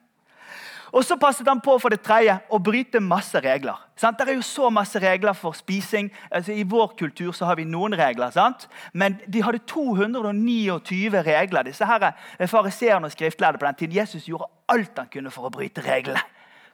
Og 0.94 1.04
så 1.04 1.18
passet 1.20 1.48
han 1.48 1.60
på 1.64 1.74
for 1.82 1.92
det 1.92 2.00
tredje 2.06 2.38
å 2.54 2.60
bryte 2.64 3.02
masse 3.04 3.40
regler. 3.44 3.76
Sant? 4.00 4.20
Det 4.20 4.30
er 4.30 4.38
jo 4.38 4.46
så 4.46 4.70
masse 4.72 5.00
regler 5.04 5.36
for 5.36 5.58
spising. 5.58 6.08
Altså, 6.32 6.54
I 6.56 6.64
vår 6.68 6.94
kultur 7.00 7.34
så 7.36 7.50
har 7.50 7.58
vi 7.60 7.66
noen 7.68 7.96
regler, 7.98 8.32
sant? 8.32 8.68
men 8.94 9.18
de 9.28 9.44
hadde 9.44 9.66
229 9.68 11.24
regler. 11.28 11.68
Disse 11.68 11.88
her 11.88 12.12
fariseerne 12.48 13.10
og 13.10 13.16
skriftlærde 13.16 13.60
på 13.60 13.68
den 13.68 13.82
tiden. 13.82 14.00
Jesus 14.00 14.30
gjorde 14.30 14.50
alt 14.72 14.98
han 14.98 15.12
kunne 15.12 15.34
for 15.34 15.50
å 15.50 15.54
bryte 15.54 15.84
reglene. 15.84 16.24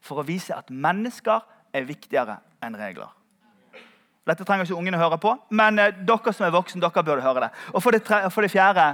For 0.03 0.19
å 0.19 0.27
vise 0.27 0.55
at 0.55 0.69
mennesker 0.69 1.41
er 1.73 1.89
viktigere 1.89 2.37
enn 2.63 2.77
regler. 2.77 3.11
Dette 4.27 4.45
trenger 4.47 4.67
ikke 4.67 4.79
ungene 4.79 4.99
høre 4.99 5.17
på, 5.19 5.33
men 5.51 5.79
eh, 5.79 5.95
dere 6.07 6.31
som 6.31 6.45
er 6.47 6.53
voksne, 6.55 6.79
dere 6.83 7.03
burde 7.03 7.23
høre 7.25 7.47
det. 7.47 7.49
Og 7.73 7.83
for 7.83 7.95
det, 7.95 8.05
tre, 8.07 8.21
for 8.31 8.45
det 8.45 8.53
fjerde, 8.53 8.93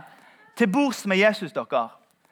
til 0.58 0.70
bords 0.74 1.04
med 1.06 1.22
Jesus 1.22 1.54
dere, 1.54 1.84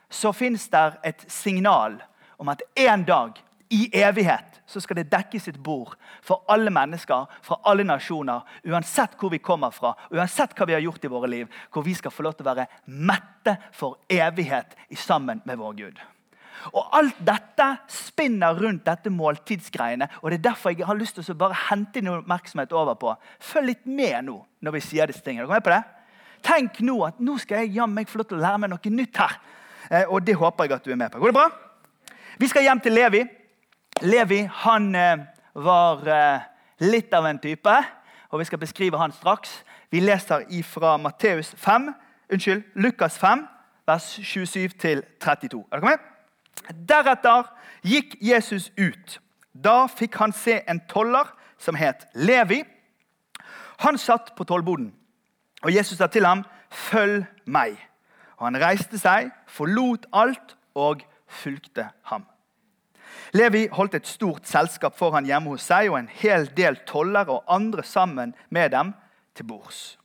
så 0.09 0.31
fins 0.33 0.65
det 0.73 0.85
et 1.05 1.25
signal 1.29 1.99
om 2.37 2.49
at 2.53 2.63
en 2.87 3.03
dag 3.07 3.43
i 3.69 3.87
evighet 3.99 4.61
så 4.67 4.81
skal 4.83 4.99
det 4.99 5.09
dekke 5.11 5.39
sitt 5.39 5.57
bord 5.63 5.95
for 6.23 6.43
alle 6.51 6.71
mennesker 6.73 7.27
fra 7.43 7.59
alle 7.67 7.85
nasjoner, 7.87 8.43
uansett 8.67 9.15
hvor 9.19 9.31
vi 9.31 9.41
kommer 9.43 9.71
fra, 9.75 9.93
uansett 10.11 10.55
hva 10.55 10.67
vi 10.67 10.75
har 10.75 10.83
gjort 10.83 11.07
i 11.07 11.11
våre 11.11 11.29
liv, 11.31 11.47
hvor 11.71 11.85
vi 11.87 11.95
skal 11.95 12.11
få 12.11 12.25
lov 12.27 12.37
til 12.37 12.47
å 12.47 12.51
være 12.51 12.67
mette 12.85 13.57
for 13.75 13.99
evighet 14.11 14.75
sammen 14.95 15.41
med 15.47 15.59
vår 15.59 15.75
Gud. 15.81 15.99
Og 16.73 16.95
Alt 16.97 17.19
dette 17.23 17.67
spinner 17.91 18.57
rundt 18.57 18.85
dette 18.87 19.11
måltidsgreiene. 19.13 20.07
og 20.21 20.31
Det 20.31 20.39
er 20.39 20.47
derfor 20.49 20.73
jeg 20.73 20.87
har 20.87 20.97
lyst 20.97 21.19
til 21.19 21.35
å 21.35 21.37
bare 21.37 21.59
hente 21.69 22.01
inn 22.01 22.09
oppmerksomhet 22.11 22.73
over 22.73 22.97
på. 22.99 23.13
Følg 23.39 23.71
litt 23.71 23.85
med 23.85 24.25
nå 24.25 24.39
når 24.65 24.75
vi 24.75 24.81
sier 24.83 25.07
disse 25.07 25.23
tingene. 25.23 25.47
Med 25.47 25.63
på 25.63 25.71
det? 25.71 25.83
Tenk 26.43 26.81
nå 26.81 26.97
at 27.05 27.21
nå 27.23 27.37
skal 27.41 27.63
jeg 27.63 27.77
jammen 27.77 28.09
få 28.09 28.19
lov 28.19 28.29
til 28.31 28.39
å 28.39 28.43
lære 28.43 28.63
meg 28.63 28.73
noe 28.73 28.93
nytt 28.97 29.21
her. 29.21 29.37
Eh, 29.89 30.05
og 30.09 30.25
det 30.25 30.35
håper 30.35 30.65
jeg 30.65 30.79
at 30.79 30.85
du 30.85 30.91
er 30.91 30.99
med 30.99 31.13
på. 31.13 31.21
Går 31.21 31.31
det 31.31 31.39
bra? 31.39 31.66
Vi 32.39 32.47
skal 32.47 32.61
hjem 32.61 32.79
til 32.79 32.93
Levi. 32.93 33.23
Levi 34.01 34.43
han 34.53 34.95
eh, 34.95 35.23
var 35.57 36.03
eh, 36.05 36.43
litt 36.85 37.13
av 37.17 37.25
en 37.25 37.39
type, 37.41 37.73
og 38.29 38.39
vi 38.39 38.45
skal 38.45 38.61
beskrive 38.61 38.99
han 39.01 39.11
straks. 39.11 39.63
Vi 39.89 40.03
leser 40.03 40.45
fra 40.61 40.97
Matteus 41.01 41.55
5, 41.57 41.87
unnskyld, 42.29 42.61
Lukas 42.75 43.17
5, 43.17 43.41
vers 43.89 44.11
27-32. 44.21 45.63
Er 45.71 45.81
dere 45.81 45.89
med? 45.89 46.05
Deretter 46.89 47.49
gikk 47.81 48.15
Jesus 48.21 48.69
ut. 48.77 49.17
Da 49.57 49.87
fikk 49.89 50.21
han 50.21 50.33
se 50.33 50.59
en 50.69 50.83
toller 50.89 51.33
som 51.57 51.75
het 51.75 52.05
Levi. 52.13 52.61
Han 53.81 53.97
satt 53.97 54.35
på 54.37 54.43
tollboden. 54.43 54.93
Og 55.63 55.73
Jesus 55.73 55.97
sa 55.97 56.07
til 56.07 56.25
ham, 56.25 56.45
'Følg 56.69 57.25
meg'. 57.47 57.81
Og 58.37 58.45
han 58.45 58.61
reiste 58.61 58.99
seg, 58.99 59.31
forlot 59.47 60.05
alt 60.13 60.57
og 60.75 61.01
fulgte 61.01 61.16
ham. 62.03 62.25
Levi 63.33 63.67
holdt 63.71 63.95
et 63.95 64.07
stort 64.07 64.47
selskap 64.47 64.95
for 64.97 65.15
han 65.15 65.27
hjemme 65.27 65.51
hos 65.53 65.67
seg, 65.67 65.89
og 65.91 65.99
en 65.99 66.11
hel 66.21 66.47
del 66.55 66.79
tollere 66.87 67.39
og 67.39 67.47
andre 67.47 67.83
sammen 67.83 68.33
med 68.49 68.71
dem 68.71 68.93
til 69.35 69.47
bords. 69.47 69.97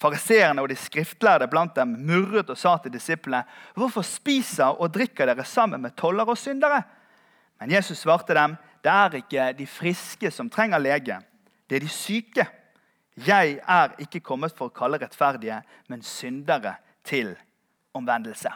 Fariseerne 0.00 0.62
og 0.62 0.68
de 0.68 0.76
skriftlærde 0.76 1.48
blant 1.48 1.76
dem 1.76 1.94
murret 2.04 2.50
og 2.50 2.58
sa 2.58 2.76
til 2.82 2.92
disiplene.: 2.92 3.44
Hvorfor 3.74 4.02
spiser 4.02 4.74
og 4.80 4.92
drikker 4.94 5.26
dere 5.26 5.44
sammen 5.44 5.80
med 5.82 5.96
tollere 5.96 6.34
og 6.34 6.38
syndere? 6.38 6.82
Men 7.60 7.70
Jesus 7.70 7.98
svarte 7.98 8.34
dem, 8.34 8.56
det 8.84 8.90
er 8.90 9.14
ikke 9.14 9.52
de 9.58 9.66
friske 9.66 10.30
som 10.30 10.50
trenger 10.50 10.78
lege, 10.78 11.20
det 11.70 11.76
er 11.76 11.80
de 11.80 11.88
syke. 11.88 12.46
Jeg 13.26 13.60
er 13.68 13.94
ikke 13.98 14.20
kommet 14.20 14.52
for 14.52 14.68
å 14.68 14.74
kalle 14.74 14.98
rettferdige, 14.98 15.62
men 15.88 16.02
syndere 16.02 16.74
til 17.06 17.36
omvendelse. 17.94 18.50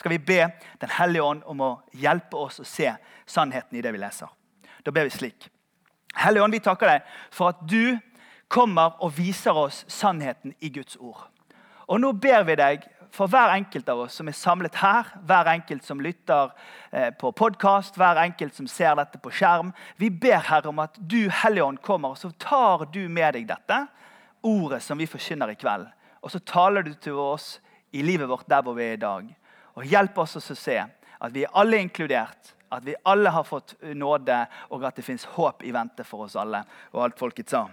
Skal 0.00 0.14
vi 0.14 0.18
be 0.18 0.50
Den 0.80 0.92
hellige 0.96 1.22
ånd 1.22 1.42
om 1.44 1.60
å 1.60 1.70
hjelpe 1.92 2.38
oss 2.40 2.60
å 2.62 2.64
se 2.64 2.88
sannheten 3.28 3.76
i 3.76 3.82
det 3.84 3.92
vi 3.92 4.00
leser? 4.00 4.30
Da 4.80 4.92
ber 4.96 5.04
vi 5.04 5.12
slik. 5.12 5.50
Hellige 6.16 6.44
ånd, 6.44 6.56
vi 6.56 6.62
takker 6.64 6.88
deg 6.88 7.10
for 7.30 7.52
at 7.52 7.60
du 7.68 7.98
kommer 8.50 8.96
og 9.04 9.12
viser 9.18 9.54
oss 9.54 9.84
sannheten 9.92 10.54
i 10.58 10.70
Guds 10.72 10.96
ord. 10.96 11.20
Og 11.90 12.00
nå 12.00 12.14
ber 12.16 12.46
vi 12.48 12.56
deg 12.56 12.88
for 13.12 13.28
hver 13.28 13.52
enkelt 13.52 13.88
av 13.92 14.06
oss 14.06 14.16
som 14.16 14.28
er 14.30 14.38
samlet 14.38 14.78
her, 14.80 15.08
hver 15.26 15.50
enkelt 15.52 15.84
som 15.84 16.00
lytter 16.00 16.52
eh, 16.90 17.10
på 17.20 17.32
podkast, 17.36 17.98
hver 17.98 18.22
enkelt 18.22 18.56
som 18.56 18.68
ser 18.70 18.96
dette 18.98 19.20
på 19.20 19.32
skjerm. 19.34 19.74
Vi 20.00 20.08
ber 20.10 20.40
Herre 20.48 20.70
om 20.70 20.80
at 20.80 20.96
du, 20.96 21.26
Hellige 21.42 21.66
Ånd, 21.66 21.82
kommer, 21.84 22.14
og 22.14 22.22
så 22.22 22.30
tar 22.38 22.86
du 22.94 23.02
med 23.08 23.34
deg 23.36 23.50
dette 23.50 23.82
ordet 24.46 24.80
som 24.86 24.98
vi 24.98 25.10
forkynner 25.10 25.52
i 25.52 25.58
kveld. 25.58 25.90
Og 26.24 26.32
så 26.32 26.40
taler 26.40 26.86
du 26.86 26.94
til 26.94 27.18
oss 27.20 27.58
i 27.92 28.04
livet 28.06 28.30
vårt 28.30 28.48
der 28.48 28.62
hvor 28.64 28.78
vi 28.78 28.86
er 28.86 28.96
i 28.96 29.02
dag. 29.02 29.26
Og 29.80 29.86
hjelp 29.88 30.18
oss 30.20 30.36
å 30.36 30.42
se 30.44 30.76
at 30.76 31.32
vi 31.32 31.46
er 31.46 31.54
alle 31.56 31.78
inkludert, 31.80 32.52
at 32.70 32.84
vi 32.84 32.92
alle 33.08 33.32
har 33.32 33.46
fått 33.48 33.74
nåde, 33.96 34.42
og 34.68 34.84
at 34.84 34.98
det 35.00 35.04
fins 35.06 35.24
håp 35.36 35.64
i 35.64 35.72
vente 35.72 36.04
for 36.04 36.26
oss 36.26 36.36
alle. 36.38 36.60
Og 36.92 37.00
alt 37.06 37.18
folket 37.18 37.48
sa. 37.50 37.64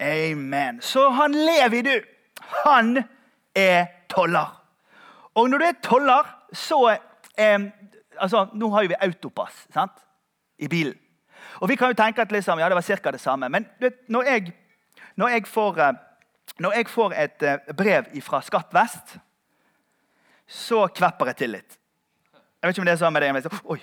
Amen. 0.00 0.80
Så 0.80 1.04
han 1.12 1.36
lever 1.36 1.76
i 1.78 1.82
du. 1.84 2.08
Han 2.64 2.96
er 3.54 3.92
toller. 4.08 4.56
Og 5.36 5.50
når 5.50 5.60
du 5.60 5.66
er 5.68 5.76
toller, 5.84 6.32
så 6.52 6.80
eh, 7.36 7.68
altså, 8.16 8.46
Nå 8.54 8.70
har 8.72 8.88
vi 8.88 8.98
autopass 9.04 9.66
sant? 9.74 10.00
i 10.58 10.68
bilen. 10.70 10.96
Og 11.60 11.68
Vi 11.68 11.76
kan 11.76 11.90
jo 11.90 11.98
tenke 11.98 12.22
at 12.22 12.32
liksom, 12.32 12.58
ja, 12.58 12.68
det 12.70 12.78
var 12.78 12.96
ca. 13.02 13.10
det 13.10 13.20
samme. 13.20 13.48
Men 13.48 13.66
vet, 13.80 14.00
når, 14.08 14.22
jeg, 14.22 14.52
når, 15.16 15.28
jeg 15.28 15.46
får, 15.46 15.78
eh, 15.78 15.94
når, 16.58 16.72
jeg, 16.72 16.88
får, 16.88 17.14
et 17.18 17.42
eh, 17.42 17.74
brev 17.76 18.04
fra 18.22 18.40
Skatt 18.42 18.72
Vest, 18.74 19.18
så 20.46 20.86
kvepper 20.88 21.32
jeg 21.32 21.40
til 21.40 21.56
litt. 21.56 21.78
Jeg 22.34 22.68
vet 22.68 22.76
ikke 22.76 22.84
om 22.84 22.88
det 22.88 22.94
er 22.94 23.00
sånn 23.02 23.12
med 23.12 23.24
deg. 23.24 23.32
Men, 23.36 23.62
oi, 23.74 23.80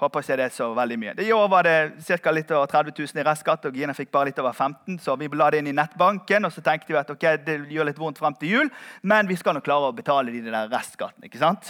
Håper 0.00 0.22
ikke 0.24 0.36
det 0.40 0.44
er 0.46 0.52
så 0.54 0.66
veldig 0.72 0.96
mye. 0.96 1.12
I 1.20 1.32
år 1.36 1.48
var 1.52 1.66
det 1.66 1.74
ca. 2.22 2.32
litt 2.32 2.52
over 2.56 2.70
30 2.72 2.94
000 2.96 3.20
i 3.20 3.24
restskatt, 3.26 3.66
og 3.68 3.74
Gina 3.76 3.92
fikk 3.92 4.08
bare 4.14 4.30
litt 4.30 4.38
over 4.40 4.54
15 4.56 4.96
så 5.04 5.16
vi 5.20 5.28
la 5.36 5.50
det 5.52 5.60
inn 5.60 5.68
i 5.68 5.74
nettbanken. 5.76 6.48
og 6.48 6.54
Så 6.54 6.64
tenkte 6.64 6.94
vi 6.94 6.96
at 6.96 7.10
okay, 7.12 7.36
det 7.44 7.58
gjør 7.68 7.90
litt 7.90 8.00
vondt 8.00 8.22
frem 8.22 8.36
til 8.40 8.54
jul, 8.54 8.70
men 9.02 9.28
vi 9.28 9.36
skal 9.36 9.58
nok 9.58 9.66
klare 9.66 9.90
å 9.90 9.96
betale 9.96 10.32
de 10.32 10.40
der 10.46 10.72
restskattene. 10.72 11.28
ikke 11.28 11.42
sant? 11.42 11.68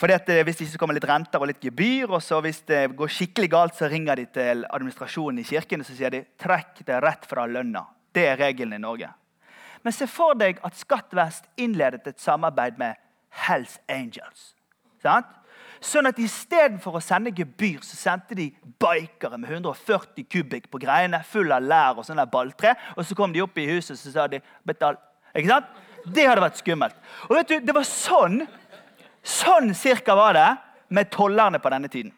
Fordi 0.00 0.16
at 0.16 0.32
Hvis 0.48 0.56
det 0.56 0.68
ikke 0.68 0.80
kommer 0.80 0.96
litt 0.96 1.08
renter 1.08 1.40
og 1.40 1.50
litt 1.52 1.60
gebyr, 1.60 2.08
og 2.08 2.22
så 2.22 2.40
hvis 2.40 2.62
det 2.68 2.96
går 2.96 3.12
skikkelig 3.12 3.50
galt, 3.50 3.76
så 3.76 3.88
ringer 3.88 4.16
de 4.16 4.26
til 4.32 4.64
administrasjonen 4.70 5.40
i 5.40 5.44
kirken 5.44 5.80
og 5.80 5.86
så 5.86 5.96
sier 5.96 6.10
de, 6.10 6.24
trekk 6.40 6.86
det 6.86 7.02
rett 7.04 7.28
fra 7.28 7.44
lønna. 7.44 7.84
Det 8.12 8.30
er 8.30 8.40
regelen 8.40 8.78
i 8.78 8.80
Norge. 8.80 9.12
Men 9.84 9.92
se 9.92 10.08
for 10.08 10.32
deg 10.34 10.56
at 10.64 10.76
Skatt 10.76 11.12
Vest 11.12 11.44
innledet 11.56 12.06
et 12.06 12.20
samarbeid 12.20 12.80
med 12.80 12.96
Hells 13.46 13.78
Angels. 13.92 14.52
Sant? 15.02 15.28
Sånn 15.84 16.08
at 16.08 16.18
Istedenfor 16.18 16.96
å 16.96 17.02
sende 17.04 17.30
gebyr, 17.36 17.82
så 17.84 17.98
sendte 17.98 18.36
de 18.38 18.48
bikere 18.80 19.38
med 19.38 19.50
140 19.52 20.24
kubikk 20.32 20.70
på 20.72 20.80
greiene, 20.82 21.20
full 21.28 21.52
av 21.52 21.64
lær 21.64 22.00
og 22.00 22.06
sånne 22.08 22.24
balltre. 22.32 22.72
Og 22.96 23.04
så 23.06 23.16
kom 23.18 23.34
de 23.34 23.44
opp 23.44 23.58
i 23.60 23.68
huset 23.68 23.94
og 23.98 24.14
sa 24.14 24.26
de, 24.30 24.40
betal. 24.66 24.96
Ikke 25.36 25.52
sant? 25.52 25.82
Det 26.06 26.24
hadde 26.26 26.44
vært 26.44 26.62
skummelt. 26.62 26.96
Og 27.28 27.36
vet 27.36 27.50
du, 27.50 27.58
Det 27.60 27.74
var 27.76 27.86
sånn 27.86 28.40
sånn 29.26 29.74
cirka 29.74 30.14
var 30.14 30.36
det 30.36 30.50
med 30.94 31.10
tollerne 31.10 31.58
på 31.58 31.70
denne 31.72 31.90
tiden. 31.90 32.12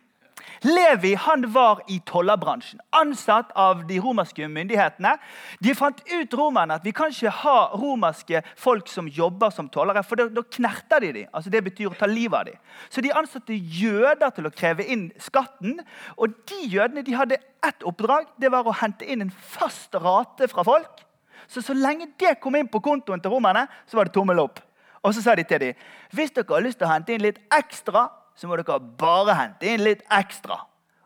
Levi 0.67 1.15
han 1.15 1.45
var 1.55 1.83
i 1.88 1.99
tollerbransjen, 2.07 2.81
ansatt 2.97 3.53
av 3.59 3.85
de 3.88 3.99
romerske 4.03 4.49
myndighetene. 4.50 5.15
De 5.62 5.75
fant 5.79 6.00
ut 6.11 6.37
romerne 6.38 6.79
at 6.79 6.87
vi 6.87 6.93
kan 6.97 7.12
ikke 7.12 7.33
ha 7.43 7.57
romerske 7.79 8.43
folk 8.59 8.91
som 8.91 9.09
jobber 9.09 9.53
som 9.55 9.71
tollere, 9.73 10.03
for 10.07 10.19
da, 10.19 10.43
knerter 10.59 11.05
de 11.05 11.12
dem. 11.21 11.33
Altså 11.33 11.53
det 11.55 11.62
betyr 11.69 11.93
å 11.93 11.99
ta 11.99 12.09
livet 12.11 12.38
av 12.41 12.49
dem. 12.50 12.61
Så 12.91 13.05
de 13.05 13.15
ansatte 13.15 13.55
jøder 13.55 14.35
til 14.35 14.49
å 14.49 14.55
kreve 14.55 14.87
inn 14.87 15.09
skatten. 15.23 15.79
Og 16.19 16.35
de 16.50 16.62
jødene 16.75 17.05
de 17.07 17.17
hadde 17.19 17.43
ett 17.65 17.85
oppdrag. 17.87 18.31
Det 18.41 18.50
var 18.53 18.67
å 18.67 18.79
hente 18.81 19.07
inn 19.07 19.27
en 19.27 19.35
fast 19.55 19.95
rate 19.95 20.50
fra 20.50 20.67
folk. 20.67 21.05
Så 21.49 21.62
så 21.65 21.75
lenge 21.77 22.11
det 22.21 22.38
kom 22.43 22.57
inn 22.59 22.69
på 22.69 22.83
kontoen 22.85 23.23
til 23.23 23.33
romerne, 23.33 23.67
så 23.88 23.97
var 23.97 24.09
det 24.09 24.17
tommel 24.17 24.43
opp. 24.43 24.61
Og 25.07 25.15
så 25.15 25.23
sa 25.23 25.35
de 25.38 25.45
til 25.47 25.62
dem 25.62 25.85
hvis 26.17 26.33
dere 26.35 26.50
har 26.50 26.65
lyst 26.65 26.81
til 26.81 26.88
å 26.88 26.93
hente 26.93 27.15
inn 27.15 27.23
litt 27.25 27.38
ekstra, 27.55 28.09
så 28.38 28.47
må 28.47 28.59
dere 28.59 28.78
bare 29.00 29.35
hente 29.35 29.66
inn 29.66 29.83
litt 29.83 30.04
ekstra. 30.14 30.61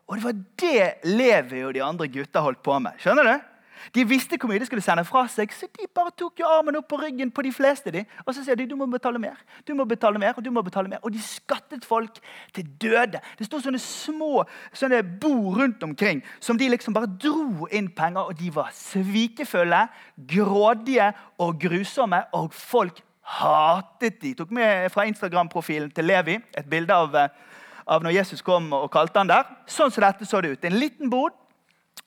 Og 0.09 0.19
det 0.19 0.27
var 0.27 0.37
det 0.61 1.09
Levi 1.09 1.63
og 1.65 1.73
de 1.73 1.83
andre 1.85 2.11
gutta 2.13 2.43
holdt 2.45 2.61
på 2.65 2.77
med. 2.85 2.99
Skjønner 3.01 3.29
du? 3.31 3.49
De 3.91 4.05
visste 4.07 4.37
hvor 4.39 4.51
mye 4.51 4.61
de 4.63 4.67
skulle 4.69 4.85
sende 4.85 5.03
fra 5.07 5.25
seg, 5.31 5.51
så 5.55 5.67
de 5.75 5.89
bare 5.95 6.13
tok 6.19 6.39
jo 6.43 6.47
armen 6.47 6.77
opp 6.79 6.87
på 6.93 7.01
ryggen 7.01 7.33
på 7.35 7.43
de 7.43 7.51
fleste. 7.55 7.91
De. 7.95 8.05
Og 8.23 8.35
så 8.35 8.45
sier 8.45 8.59
de 8.59 8.69
du 8.71 8.77
må 8.79 8.87
betale 8.91 9.19
mer, 9.23 9.41
du 9.67 9.75
må 9.75 9.87
betale 9.89 10.21
mer, 10.23 10.37
og 10.37 10.45
du 10.45 10.53
må 10.55 10.63
betale 10.63 10.91
mer. 10.93 11.03
Og 11.03 11.15
de 11.15 11.23
skattet 11.23 11.87
folk 11.87 12.21
til 12.55 12.69
døde. 12.81 13.21
Det 13.39 13.49
sto 13.49 13.59
sånne 13.63 13.81
små 13.83 14.45
sånne 14.71 15.03
bord 15.23 15.59
rundt 15.59 15.83
omkring 15.87 16.23
som 16.41 16.61
de 16.61 16.71
liksom 16.71 16.95
bare 16.95 17.11
dro 17.11 17.67
inn 17.75 17.91
penger. 17.97 18.29
Og 18.29 18.39
de 18.39 18.53
var 18.55 18.71
svikefulle, 18.77 19.87
grådige 20.31 21.11
og 21.43 21.59
grusomme, 21.63 22.23
og 22.39 22.53
folk 22.55 23.03
hatet 23.39 24.21
de. 24.23 24.35
Tok 24.39 24.51
med 24.55 24.91
fra 24.93 25.07
Instagram-profilen 25.09 25.91
til 25.95 26.09
Levi 26.09 26.37
et 26.59 26.69
bilde 26.71 26.95
av, 26.95 27.15
eh, 27.17 27.29
av 27.87 28.03
når 28.03 28.17
Jesus 28.19 28.43
kom 28.43 28.73
og 28.73 28.91
kalte 28.93 29.19
han 29.19 29.31
der. 29.31 29.49
Sånn 29.67 29.91
som 29.91 30.05
dette 30.05 30.27
så 30.29 30.41
det 30.43 30.53
ut. 30.53 30.65
En 30.65 30.79
liten 30.79 31.11
bod, 31.11 31.33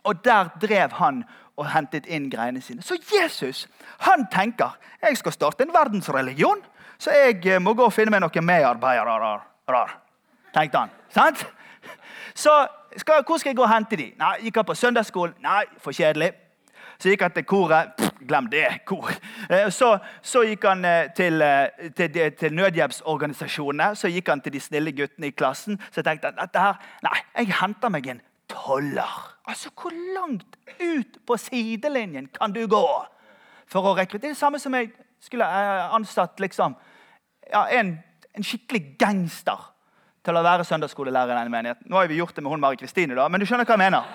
og 0.03 0.23
der 0.23 0.49
drev 0.61 0.91
han 0.99 1.23
og 1.57 1.67
hentet 1.71 2.05
inn 2.05 2.29
greiene 2.29 2.61
sine. 2.61 2.83
Så 2.83 2.97
Jesus 2.99 3.67
han 3.99 4.27
tenker 4.31 4.75
jeg 5.01 5.17
skal 5.17 5.31
starte 5.31 5.63
en 5.63 5.73
verdensreligion, 5.73 6.61
så 6.97 7.11
jeg 7.11 7.45
eh, 7.45 7.59
må 7.59 7.73
gå 7.73 7.85
og 7.85 7.93
finne 7.93 8.11
meg 8.11 8.21
noen 8.21 8.45
medarbeidere. 8.45 9.89
tenkte 10.53 10.77
han. 10.77 10.89
Sant? 11.09 11.45
Så 12.35 12.51
skal, 12.97 13.23
hvor 13.27 13.37
skal 13.37 13.49
jeg 13.49 13.57
gå 13.57 13.63
og 13.63 13.73
hente 13.73 13.95
de? 13.95 14.11
Nei, 14.19 14.35
Gikk 14.47 14.55
han 14.55 14.65
på 14.65 14.75
søndagsskolen? 14.75 15.35
Nei, 15.43 15.63
for 15.79 15.91
kjedelig. 15.91 16.33
Så 16.99 17.09
gikk 17.09 17.21
han 17.21 17.31
til 17.31 17.43
koret. 17.43 18.04
Glem 18.19 18.47
det. 18.49 18.85
kor. 18.85 19.11
Eh, 19.49 19.69
så, 19.69 19.97
så 20.21 20.43
gikk 20.47 20.65
han 20.69 20.85
eh, 20.85 21.11
til, 21.15 21.41
eh, 21.41 21.89
til, 21.97 22.31
til 22.39 22.55
nødhjelpsorganisasjonene. 22.55 23.95
Så 23.95 24.11
gikk 24.13 24.29
han 24.31 24.41
til 24.41 24.55
de 24.55 24.61
snille 24.63 24.93
guttene 24.95 25.29
i 25.29 25.35
klassen. 25.35 25.79
Så 25.91 26.03
tenkte 26.05 26.31
her, 26.55 26.79
nei, 27.03 27.17
jeg 27.37 27.53
henter 27.59 27.91
meg 27.93 28.07
en 28.07 28.21
toller. 28.51 29.19
Altså, 29.47 29.69
Hvor 29.75 29.93
langt 30.15 30.57
ut 30.79 31.19
på 31.27 31.37
sidelinjen 31.37 32.29
kan 32.33 32.53
du 32.55 32.65
gå 32.67 32.85
for 33.67 33.91
å 33.91 33.95
rekruttere? 33.97 34.29
Det 34.29 34.33
er 34.33 34.37
det 34.37 34.41
samme 34.41 34.61
som 34.61 34.73
jeg 34.77 34.91
skulle 35.21 35.45
ansatt 35.95 36.39
liksom, 36.39 36.75
ja, 37.49 37.65
en, 37.73 37.97
en 38.35 38.45
skikkelig 38.45 38.97
gangster 39.01 39.71
til 40.25 40.37
å 40.37 40.43
være 40.45 40.65
søndagsskolelærer 40.65 41.33
i 41.33 41.37
denne 41.37 41.53
menigheten. 41.53 41.89
Nå 41.89 41.99
har 41.99 42.09
vi 42.09 42.17
gjort 42.19 42.35
det 42.35 42.43
med 42.43 42.53
hun 42.53 42.61
Mari 42.61 42.79
Kristine, 42.79 43.17
da, 43.17 43.27
men 43.29 43.41
du 43.41 43.45
skjønner 43.45 43.67
hva 43.67 43.77
jeg 43.77 43.85
mener. 43.85 44.07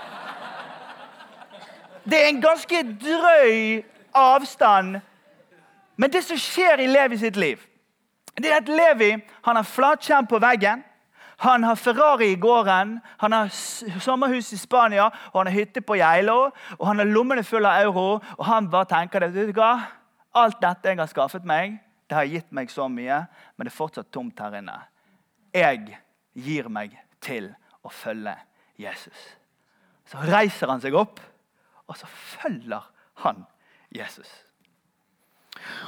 Det 2.04 2.18
er 2.18 2.28
en 2.28 2.42
ganske 2.42 2.82
drøy 3.00 3.82
avstand. 4.16 5.00
Men 5.96 6.12
det 6.12 6.22
som 6.24 6.38
skjer 6.40 6.80
i 6.80 6.88
Levi 6.88 7.18
sitt 7.20 7.36
liv, 7.36 7.60
det 8.40 8.48
er 8.48 8.60
at 8.62 8.70
Levi 8.70 9.12
han 9.44 9.56
har 9.58 9.66
flatskjerm 9.68 10.28
på 10.30 10.40
veggen. 10.40 10.84
Han 11.40 11.64
har 11.64 11.74
Ferrari 11.74 12.32
i 12.32 12.36
gården, 12.36 12.98
han 13.18 13.32
har 13.32 13.48
sommerhus 14.00 14.52
i 14.52 14.58
Spania 14.60 15.06
og 15.32 15.38
han 15.38 15.48
har 15.48 15.54
hytte 15.54 15.80
på 15.80 15.96
Geilo. 15.96 16.50
Og 16.78 16.86
han 16.86 17.00
har 17.00 17.08
lommene 17.08 17.44
fulle 17.44 17.68
av 17.68 17.86
euro. 17.86 18.20
Og 18.36 18.44
han 18.44 18.68
bare 18.70 18.88
tenker 18.88 19.24
det, 19.24 19.32
vet 19.34 19.54
du 19.54 19.60
hva? 19.60 19.72
Alt 20.36 20.60
dette 20.62 20.92
jeg 20.92 21.00
har 21.00 21.08
skaffet 21.10 21.48
meg, 21.48 21.78
det 22.10 22.16
har 22.16 22.28
gitt 22.28 22.52
meg 22.54 22.70
så 22.70 22.86
mye, 22.90 23.24
men 23.56 23.66
det 23.66 23.72
er 23.72 23.76
fortsatt 23.76 24.12
tomt 24.12 24.38
her 24.38 24.54
inne. 24.60 24.76
Jeg 25.54 25.96
gir 26.34 26.68
meg 26.70 26.94
til 27.22 27.48
å 27.82 27.90
følge 27.90 28.36
Jesus. 28.78 29.24
Så 30.06 30.20
reiser 30.26 30.70
han 30.70 30.82
seg 30.82 30.94
opp 30.98 31.18
og 31.90 31.98
så 31.98 32.06
følger 32.06 32.86
han 33.24 33.44
Jesus. 33.90 34.30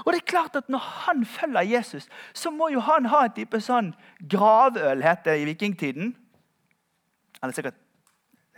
Og 0.04 0.12
det 0.12 0.18
er 0.21 0.26
klart 0.26 0.56
at 0.56 0.68
Når 0.68 0.78
han 0.78 1.26
følger 1.26 1.61
Jesus, 1.61 2.09
så 2.35 2.50
må 2.50 2.68
jo 2.68 2.80
han 2.80 3.06
ha 3.06 3.25
en 3.25 3.32
type 3.37 3.61
sånn 3.61 3.92
gravøl, 4.30 5.02
het 5.02 5.25
det 5.25 5.38
i 5.40 5.47
vikingtiden. 5.47 6.16
Eller 7.42 7.54
sikkert, 7.54 7.78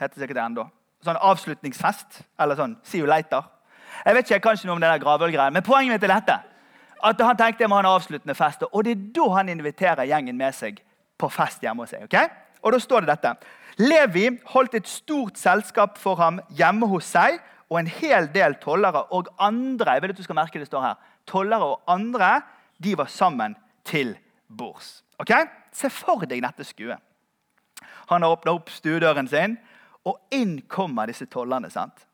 heter 0.00 0.20
sikkert 0.20 0.38
det 0.40 0.44
ennå. 0.44 0.64
Sånn 1.04 1.20
avslutningsfest. 1.20 2.22
Eller 2.40 2.58
sånn 2.58 2.78
see 2.82 3.02
you 3.02 3.08
later. 3.08 3.44
Jeg 4.04 4.16
vet 4.16 4.30
ikke 4.30 4.48
kanskje 4.48 4.68
noe 4.68 4.78
om 4.78 4.82
den 4.82 5.00
gravølgreien, 5.00 5.52
men 5.54 5.62
poenget 5.62 5.94
mitt 5.94 6.08
er 6.08 6.14
dette. 6.16 6.40
at 7.04 7.20
han 7.20 7.36
tenkte 7.36 7.62
jeg 7.62 7.68
må 7.68 7.76
ha 7.76 7.82
en 7.84 7.92
avsluttende 7.92 8.34
fest. 8.34 8.62
Og 8.72 8.84
det 8.84 8.92
er 8.94 9.00
da 9.12 9.28
han 9.36 9.48
inviterer 9.48 10.08
gjengen 10.08 10.36
med 10.36 10.54
seg 10.54 10.80
på 11.18 11.28
fest 11.28 11.62
hjemme 11.62 11.82
hos 11.82 11.90
seg. 11.90 12.04
ok? 12.04 12.16
Og 12.62 12.72
da 12.72 12.78
står 12.78 13.04
det 13.04 13.08
dette. 13.12 13.34
Levi 13.78 14.28
holdt 14.52 14.76
et 14.78 14.88
stort 14.88 15.38
selskap 15.38 15.98
for 15.98 16.18
ham 16.20 16.38
hjemme 16.54 16.86
hos 16.90 17.08
seg, 17.10 17.40
og 17.70 17.80
en 17.80 17.90
hel 17.90 18.28
del 18.34 18.54
tollere 18.62 19.06
og 19.16 19.30
andre 19.42 19.96
jeg 19.96 20.02
vil 20.04 20.12
at 20.12 20.18
du 20.18 20.26
skal 20.26 20.38
merke 20.38 20.60
det 20.60 20.68
står 20.68 20.84
her, 20.84 20.98
tollere 21.26 21.72
og 21.74 21.90
andre 21.90 22.42
de 22.82 22.94
var 22.98 23.10
sammen 23.10 23.56
til 23.84 24.14
bords. 24.48 25.02
Okay? 25.18 25.48
Se 25.72 25.90
for 25.90 26.26
deg 26.28 26.42
dette 26.44 26.66
skuet. 26.66 27.00
Han 28.10 28.22
har 28.22 28.34
åpna 28.36 28.52
opp 28.54 28.70
stuedøren 28.70 29.28
sin, 29.28 29.56
og 30.04 30.20
inn 30.30 30.60
kommer 30.68 31.08
disse 31.08 31.26
tollerne. 31.26 31.70
sant? 31.70 32.06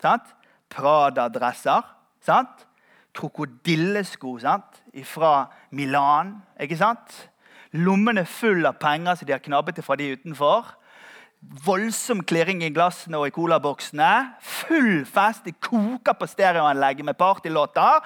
sant? 0.00 0.30
Prada-dresser. 0.70 1.82
sant? 2.20 2.66
Krokodillesko 3.14 4.38
sant? 4.38 4.80
fra 5.04 5.50
Milan. 5.70 6.42
ikke 6.60 6.78
sant? 6.78 7.30
Lommene 7.72 8.24
fulle 8.24 8.68
av 8.68 8.78
penger 8.78 9.16
som 9.16 9.26
de 9.26 9.32
har 9.34 9.42
knabbet 9.42 9.82
fra 9.84 9.96
de 9.96 10.12
utenfor 10.14 10.70
voldsom 11.64 12.22
klirring 12.26 12.62
i 12.64 12.70
glassene 12.74 13.18
og 13.20 13.28
i 13.28 13.34
colaboksene. 13.34 14.10
Full 14.64 15.04
fest. 15.08 15.44
Det 15.46 15.56
koker 15.62 16.16
på 16.18 16.28
stereoanlegget 16.28 17.06
med 17.06 17.18
partylåter. 17.18 18.04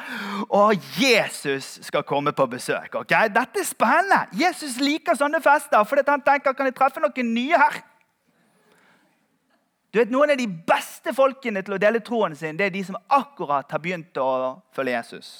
Og 0.49 0.75
Jesus 1.00 1.78
skal 1.87 2.07
komme 2.07 2.33
på 2.33 2.47
besøk. 2.47 2.95
Okay? 3.02 3.30
Dette 3.35 3.62
er 3.62 3.68
spennende. 3.68 4.25
Jesus 4.38 4.78
liker 4.83 5.18
sånne 5.18 5.42
fester 5.45 5.85
fordi 5.88 6.07
han 6.09 6.25
tenker 6.25 6.57
kan 6.57 6.68
jeg 6.68 6.76
treffe 6.78 7.02
noen 7.02 7.35
nye 7.35 7.61
her. 7.61 7.80
Du 9.88 9.99
vet, 10.02 10.11
Noen 10.12 10.35
av 10.35 10.37
de 10.37 10.47
beste 10.47 11.14
folkene 11.16 11.62
til 11.64 11.78
å 11.78 11.80
dele 11.80 12.02
troen 12.04 12.37
sin 12.37 12.59
det 12.59 12.68
er 12.68 12.75
de 12.75 12.83
som 12.85 12.99
akkurat 13.09 13.71
har 13.73 13.80
begynt 13.80 14.21
å 14.21 14.59
følge 14.76 14.99
Jesus. 14.99 15.30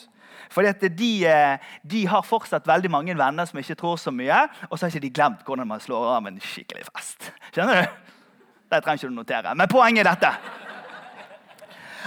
At 0.59 0.81
de, 0.97 1.11
eh, 1.27 1.59
de, 1.83 2.07
har 2.07 2.25
fortsatt 2.27 2.67
veldig 2.67 2.91
mange 2.91 3.17
venner 3.17 3.47
som 3.47 3.59
ikke 3.61 3.77
tror 3.79 3.99
så 4.01 4.11
mye. 4.15 4.47
Og 4.71 4.79
så 4.79 4.87
har 4.87 4.95
ikke 4.95 5.07
de 5.07 5.15
glemt 5.15 5.45
hvordan 5.47 5.69
man 5.69 5.83
slår 5.83 6.17
av 6.17 6.27
en 6.27 6.41
skikkelig 6.41 6.89
fest. 6.89 7.31
Skjønner 7.53 7.83
du? 7.83 8.15
Det 8.69 8.81
trenger 8.85 9.03
ikke 9.03 9.13
du 9.13 9.17
notere. 9.17 9.55
Men 9.55 9.71
poenget 9.71 10.07
er 10.07 10.11
dette. 10.15 10.33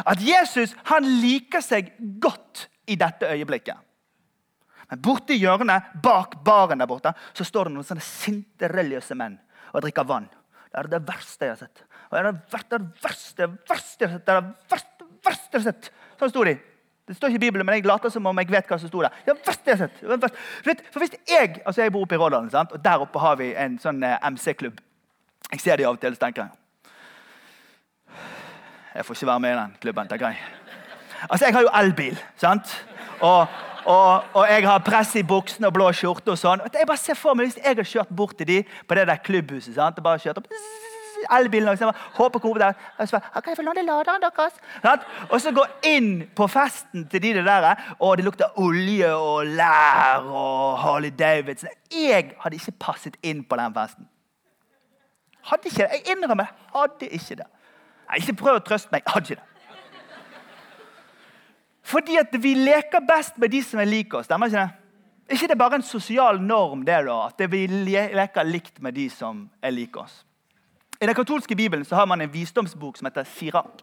At 0.06 0.22
Jesus 0.24 0.76
han 0.90 1.08
liker 1.22 1.64
seg 1.64 1.94
godt 2.22 2.68
i 2.90 2.98
dette 3.00 3.30
øyeblikket. 3.30 3.78
Men 4.92 5.00
borti 5.00 5.38
hjørnet, 5.40 5.94
bak 6.04 6.42
baren 6.44 6.82
der 6.82 6.90
borte, 6.90 7.14
så 7.38 7.46
står 7.48 7.70
det 7.70 7.78
noen 7.78 7.88
sånne 7.88 8.04
sinte, 8.04 8.68
religiøse 8.68 9.16
menn 9.16 9.38
og 9.72 9.86
drikker 9.86 10.08
vann. 10.08 10.28
Det 10.72 10.80
er 10.80 10.90
det 10.92 11.02
verste 11.08 11.48
jeg 11.48 11.54
har 11.54 11.62
sett. 11.62 11.84
Det 12.12 12.20
er 12.20 12.28
det 12.28 12.36
verste, 12.52 12.80
verste, 13.04 13.48
verste 13.70 14.04
jeg 14.04 14.12
har 14.12 14.18
sett. 14.18 14.26
Det 14.28 14.34
er 14.34 14.42
det 14.42 14.72
verste, 14.74 15.08
verste 15.24 15.56
jeg 15.56 15.62
har 15.62 15.68
sett. 15.70 15.90
Sånn 16.20 16.34
sto 16.34 16.44
de. 16.48 16.58
Det 17.12 17.18
står 17.18 17.28
ikke 17.28 17.42
i 17.42 17.44
Bibelen, 17.44 17.66
men 17.68 17.76
jeg 17.76 17.84
later 17.86 18.10
som 18.10 18.28
om 18.30 18.38
jeg 18.40 18.48
vet 18.48 18.70
hva 18.72 18.78
som 18.80 18.88
sto 18.88 19.02
der. 19.04 19.16
Ja, 19.28 19.34
verst 19.36 19.66
jeg 19.68 19.76
har 19.76 19.90
sett. 19.90 19.98
For 20.94 21.04
hvis 21.04 21.18
Jeg 21.28 21.58
altså 21.66 21.82
jeg 21.82 21.92
bor 21.92 22.06
oppe 22.06 22.16
i 22.16 22.20
Rådalen, 22.22 22.48
sant? 22.54 22.72
og 22.72 22.80
der 22.86 23.04
oppe 23.04 23.20
har 23.20 23.36
vi 23.36 23.50
en 23.60 23.76
sånn 23.84 24.00
eh, 24.08 24.16
MC-klubb. 24.32 24.80
Jeg 25.52 25.60
ser 25.60 25.76
de 25.76 25.84
av 25.90 25.98
og 25.98 26.00
til 26.00 26.16
så 26.16 26.22
tenker 26.24 26.48
Jeg 28.96 29.06
får 29.06 29.16
ikke 29.20 29.28
være 29.28 29.40
med 29.44 29.52
i 29.52 29.60
den 29.60 29.74
klubben. 29.82 30.08
tenker 30.08 30.28
jeg. 30.28 30.38
Altså, 31.30 31.46
Jeg 31.46 31.54
har 31.54 31.62
jo 31.62 31.74
elbil. 31.82 32.24
sant? 32.38 32.86
Og, 33.20 33.48
og, 33.86 34.24
og, 34.34 34.48
jeg 34.48 34.64
har 34.68 34.80
press 34.80 35.16
i 35.16 35.24
buksene 35.24 35.68
og 35.68 35.74
blå 35.74 35.92
skjorte. 35.92 36.32
og 36.32 36.38
sånn. 36.38 36.64
Jeg 36.74 36.88
bare 36.88 36.98
ser 36.98 37.20
for 37.20 37.34
meg 37.36 37.52
Hvis 37.52 37.60
jeg 37.60 37.76
har 37.76 37.84
kjørt 37.84 38.16
bort 38.16 38.38
til 38.38 38.48
de 38.48 38.64
på 38.88 38.96
det 38.96 39.08
der 39.08 39.20
klubbhuset 39.20 39.76
sant? 39.76 39.98
og 39.98 40.04
bare 40.04 40.20
kjørt 40.20 40.38
opp 40.38 40.48
elbilen 41.38 41.70
og 41.70 41.78
så 41.78 41.92
håper 42.18 42.40
kommer 42.40 42.58
der. 42.58 42.74
Og 42.98 43.08
så 43.08 43.20
kan 43.20 43.52
jeg 43.52 43.58
få 43.58 43.66
låne 43.66 43.84
laderen 43.86 44.22
deres? 44.22 44.58
Og 45.30 45.42
så 45.42 45.52
gå 45.52 45.66
inn 45.88 46.28
på 46.36 46.48
festen 46.48 47.08
til 47.12 47.22
de 47.24 47.34
der, 47.34 47.76
og 48.00 48.18
det 48.18 48.26
lukter 48.26 48.60
olje 48.60 49.14
og 49.14 49.46
lær 49.46 50.26
og 50.26 50.80
Harley 50.80 51.14
Davidson. 51.20 51.70
Jeg 51.92 52.34
hadde 52.40 52.56
ikke 52.56 52.78
passet 52.80 53.18
inn 53.24 53.44
på 53.44 53.56
den 53.56 53.74
festen. 53.74 54.10
Hadde 55.44 55.72
ikke 55.72 55.84
det. 55.84 55.90
Jeg 55.92 56.18
innrømmer 56.18 56.52
hadde 56.76 57.08
ikke 57.08 57.36
det. 57.36 57.48
Jeg 58.12 58.22
ikke 58.22 58.40
prøv 58.44 58.60
å 58.60 58.66
trøste 58.66 58.92
meg. 58.92 59.02
Hadde 59.08 59.34
ikke 59.34 59.42
det. 59.42 59.48
Fordi 61.92 62.18
at 62.18 62.36
vi 62.44 62.54
leker 62.54 63.04
best 63.08 63.38
med 63.42 63.52
de 63.52 63.64
som 63.64 63.80
er 63.82 63.90
lik 63.90 64.14
oss. 64.14 64.26
stemmer 64.26 64.48
ikke 64.48 64.60
det? 64.62 64.70
ikke 65.32 65.48
det 65.48 65.58
bare 65.58 65.76
en 65.80 65.86
sosial 65.86 66.42
norm 66.42 66.84
det 66.86 66.98
da, 67.08 67.18
at 67.30 67.52
vi 67.52 67.66
leker 67.68 68.44
likt 68.48 68.82
med 68.84 68.96
de 68.98 69.08
som 69.10 69.46
er 69.64 69.72
lik 69.72 69.98
oss? 69.98 70.26
I 71.02 71.08
den 71.10 71.16
katolske 71.18 71.56
bibelen 71.56 71.86
så 71.86 71.96
har 71.96 72.06
man 72.06 72.22
en 72.22 72.30
visdomsbok 72.34 72.98
som 72.98 73.08
heter 73.08 73.26
Sirak. 73.26 73.80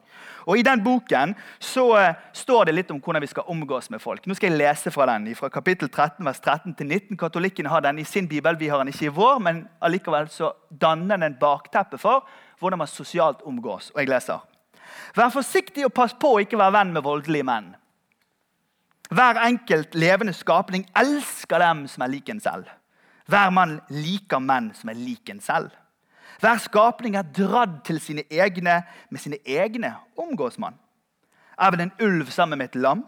Og 0.46 0.59
I 0.59 0.62
den 0.62 0.85
boken 0.85 1.33
så 1.59 1.87
uh, 1.98 2.12
står 2.33 2.68
det 2.68 2.74
litt 2.76 2.92
om 2.94 3.00
hvordan 3.02 3.24
vi 3.24 3.31
skal 3.33 3.48
omgås 3.50 3.90
med 3.90 3.98
folk. 3.98 4.26
Nå 4.26 4.37
skal 4.38 4.52
jeg 4.52 4.61
lese 4.61 4.92
fra 4.94 5.09
den, 5.11 5.26
fra 5.35 5.50
kapittel 5.50 5.90
13, 5.90 6.22
vers 6.24 6.38
13 6.38 6.76
til 6.78 6.87
19. 6.87 7.16
Katolikkene 7.18 7.72
har 7.72 7.83
den 7.83 7.98
i 7.98 8.07
sin 8.07 8.28
bibel, 8.31 8.59
vi 8.61 8.68
har 8.70 8.78
den 8.78 8.92
ikke 8.92 9.09
i 9.09 9.16
vår, 9.16 9.42
men 9.42 9.64
allikevel 9.83 10.31
så 10.31 10.52
danner 10.70 11.16
den 11.16 11.26
en 11.26 11.37
bakteppe 11.40 11.98
for 11.98 12.22
hvordan 12.61 12.85
man 12.85 12.92
sosialt 12.92 13.42
omgås. 13.42 13.90
Og 13.96 14.00
jeg 14.00 14.12
leser. 14.12 14.38
Vær 15.18 15.35
forsiktig 15.35 15.88
og 15.88 15.94
pass 15.98 16.14
på 16.14 16.37
å 16.37 16.40
ikke 16.46 16.61
være 16.61 16.76
venn 16.78 16.94
med 16.94 17.02
voldelige 17.02 17.48
menn. 17.50 17.72
Hver 19.11 19.42
enkelt 19.42 19.98
levende 19.98 20.37
skapning 20.37 20.87
elsker 20.94 21.66
dem 21.66 21.87
som 21.90 22.07
er 22.07 22.14
lik 22.14 22.31
en 22.31 22.40
selv. 22.44 22.70
Hver 23.26 23.50
mann 23.50 23.81
liker 23.90 24.38
menn 24.38 24.70
som 24.76 24.94
er 24.94 25.02
lik 25.02 25.35
en 25.35 25.42
selv. 25.42 25.74
Hver 26.38 26.61
skapning 26.62 27.16
er 27.18 27.27
dradd 27.35 27.81
til 27.85 27.98
sine 28.01 28.22
egne. 28.31 28.83
Med 29.11 29.20
sine 29.20 29.38
egne 29.46 29.94
omgås 30.16 30.59
man. 30.59 30.79
Er 31.59 31.70
vel 31.70 31.81
en 31.81 31.94
ulv 32.03 32.31
sammen 32.31 32.59
med 32.59 32.70
et 32.70 32.79
lam? 32.79 33.03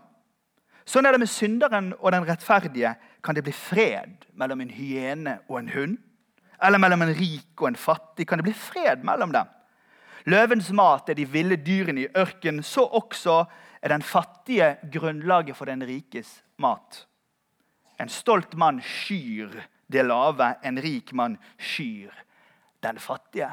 Sånn 0.85 1.07
er 1.07 1.15
det 1.15 1.23
med 1.23 1.31
synderen 1.31 1.93
og 2.01 2.11
den 2.11 2.27
rettferdige. 2.27 2.97
Kan 3.23 3.37
det 3.39 3.45
bli 3.47 3.55
fred 3.55 4.27
mellom 4.35 4.65
en 4.65 4.73
hyene 4.75 5.39
og 5.49 5.61
en 5.61 5.71
hund? 5.71 5.99
Eller 6.63 6.83
mellom 6.83 7.05
en 7.07 7.15
rik 7.15 7.63
og 7.63 7.69
en 7.71 7.79
fattig? 7.79 8.27
Kan 8.27 8.41
det 8.41 8.49
bli 8.49 8.57
fred 8.57 9.05
mellom 9.07 9.33
dem? 9.33 9.53
Løvens 10.27 10.73
mat 10.77 11.09
er 11.09 11.17
de 11.17 11.29
ville 11.31 11.57
dyrene 11.57 12.03
i 12.03 12.11
ørkenen. 12.19 12.65
Så 12.67 12.83
også 12.83 13.45
er 13.81 13.95
den 13.95 14.03
fattige 14.03 14.75
grunnlaget 14.93 15.57
for 15.57 15.71
den 15.71 15.87
rikes 15.87 16.41
mat. 16.59 17.07
En 18.01 18.11
stolt 18.11 18.57
mann 18.59 18.83
skyr 18.83 19.55
det 19.91 20.03
lave, 20.07 20.55
en 20.65 20.83
rik 20.83 21.13
mann 21.15 21.39
skyr 21.59 22.11
den 22.83 22.99
fattige. 22.99 23.51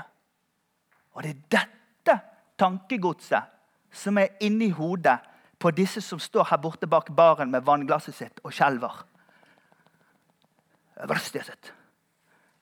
Og 1.15 1.23
det 1.23 1.33
er 1.33 1.41
dette 1.57 2.19
tankegodset 2.59 3.53
som 3.93 4.17
er 4.17 4.37
inni 4.43 4.69
hodet 4.69 5.17
på 5.59 5.71
disse 5.73 6.01
som 6.05 6.19
står 6.21 6.51
her 6.51 6.61
borte 6.61 6.87
bak 6.89 7.09
baren 7.15 7.51
med 7.51 7.65
vannglasset 7.65 8.15
sitt 8.15 8.41
og 8.43 8.53
skjelver. 8.53 9.03
Det 10.93 11.01
er 11.01 11.07
det 11.07 11.13
verste 11.13 11.37
jeg 11.37 11.45
har 11.45 11.53
sett. 11.53 11.73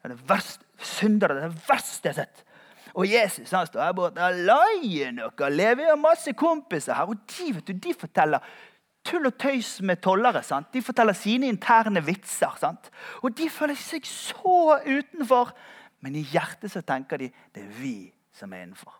Det 0.05 0.11
er 0.13 0.27
verst 0.29 0.65
syndere, 0.77 1.35
det 1.35 1.43
er 1.43 1.49
det 1.49 1.67
verste 1.67 2.09
jeg 2.09 2.15
har 2.15 2.25
sett. 2.25 2.45
Og 2.95 3.09
Jesus 3.09 3.51
han 3.51 3.67
står 3.67 3.83
her 3.83 3.95
borte 3.97 4.23
og 4.23 4.39
leier 4.47 5.11
noe. 5.15 5.49
Lever 5.51 5.89
har 5.89 5.99
masse 5.99 6.31
kompiser 6.37 6.95
her. 6.95 7.11
Og 7.11 7.19
de 7.33 7.51
vet 7.57 7.67
du, 7.67 7.73
de 7.83 7.95
forteller 7.97 8.43
tull 9.05 9.27
og 9.27 9.35
tøys 9.39 9.81
med 9.81 9.99
tollere. 10.03 10.43
sant? 10.43 10.71
De 10.73 10.81
forteller 10.81 11.13
sine 11.13 11.49
interne 11.51 12.03
vitser. 12.05 12.55
sant? 12.59 12.91
Og 13.21 13.35
de 13.37 13.49
føler 13.49 13.75
seg 13.75 14.07
så 14.07 14.79
utenfor. 14.85 15.51
Men 16.05 16.19
i 16.19 16.21
hjertet 16.29 16.69
så 16.69 16.83
tenker 16.85 17.17
de 17.17 17.31
det 17.55 17.63
er 17.63 17.77
vi 17.79 17.95
som 18.35 18.51
er 18.53 18.67
innenfor. 18.67 18.93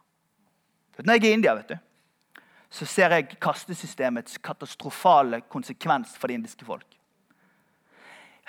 Når 0.98 1.20
jeg 1.20 1.22
er 1.22 1.28
i 1.30 1.38
India, 1.38 1.54
vet 1.54 1.76
du, 1.76 2.39
så 2.72 2.88
ser 2.89 3.13
jeg 3.13 3.36
kastesystemets 3.44 4.39
katastrofale 4.41 5.44
konsekvens 5.52 6.15
for 6.18 6.32
det 6.32 6.39
indiske 6.39 6.65
folk. 6.65 6.88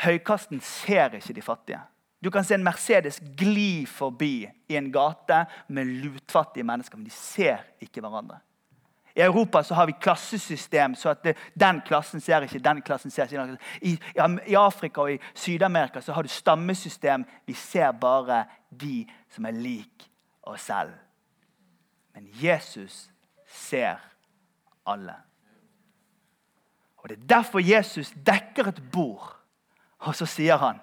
Høykasten 0.07 0.63
ser 0.65 1.19
ikke 1.19 1.37
de 1.37 1.45
fattige. 1.45 1.83
Du 2.25 2.31
kan 2.33 2.47
se 2.49 2.57
en 2.57 2.65
Mercedes 2.65 3.21
gli 3.37 3.85
forbi 3.85 4.47
i 4.49 4.79
en 4.81 4.89
gate 4.93 5.43
med 5.69 5.93
lutfattige 6.01 6.65
mennesker, 6.65 6.97
men 6.97 7.11
de 7.11 7.13
ser 7.13 7.61
ikke 7.85 8.01
hverandre. 8.01 8.41
I 9.17 9.23
Europa 9.23 9.63
så 9.65 9.75
har 9.75 9.87
vi 9.87 9.95
klassesystem, 10.01 10.95
så 10.95 11.09
at 11.09 11.23
det, 11.25 11.37
den 11.55 11.81
klassen 11.87 12.21
ser 12.21 12.45
ikke 12.45 12.59
den 12.61 12.83
klassen 12.85 13.11
ser 13.11 13.25
ikke. 13.25 13.57
I, 13.81 13.95
I, 14.47 14.55
Afrika 14.55 15.01
og 15.01 15.13
i 15.15 15.21
Syd-Amerika 15.35 16.01
så 16.01 16.13
har 16.13 16.23
du 16.23 16.29
stammesystem. 16.29 17.25
Vi 17.47 17.55
ser 17.55 17.93
bare 17.93 18.45
de 18.71 19.07
som 19.33 19.49
er 19.49 19.57
lik 19.57 20.11
oss 20.43 20.69
selv. 20.69 20.93
Men 22.15 22.29
Jesus 22.43 23.09
ser 23.47 23.97
alle. 24.87 25.17
Og 26.97 27.09
Det 27.09 27.19
er 27.19 27.27
derfor 27.27 27.59
Jesus 27.59 28.13
dekker 28.27 28.69
et 28.69 28.83
bord, 28.93 29.33
og 29.99 30.15
så 30.15 30.27
sier 30.27 30.57
han 30.61 30.81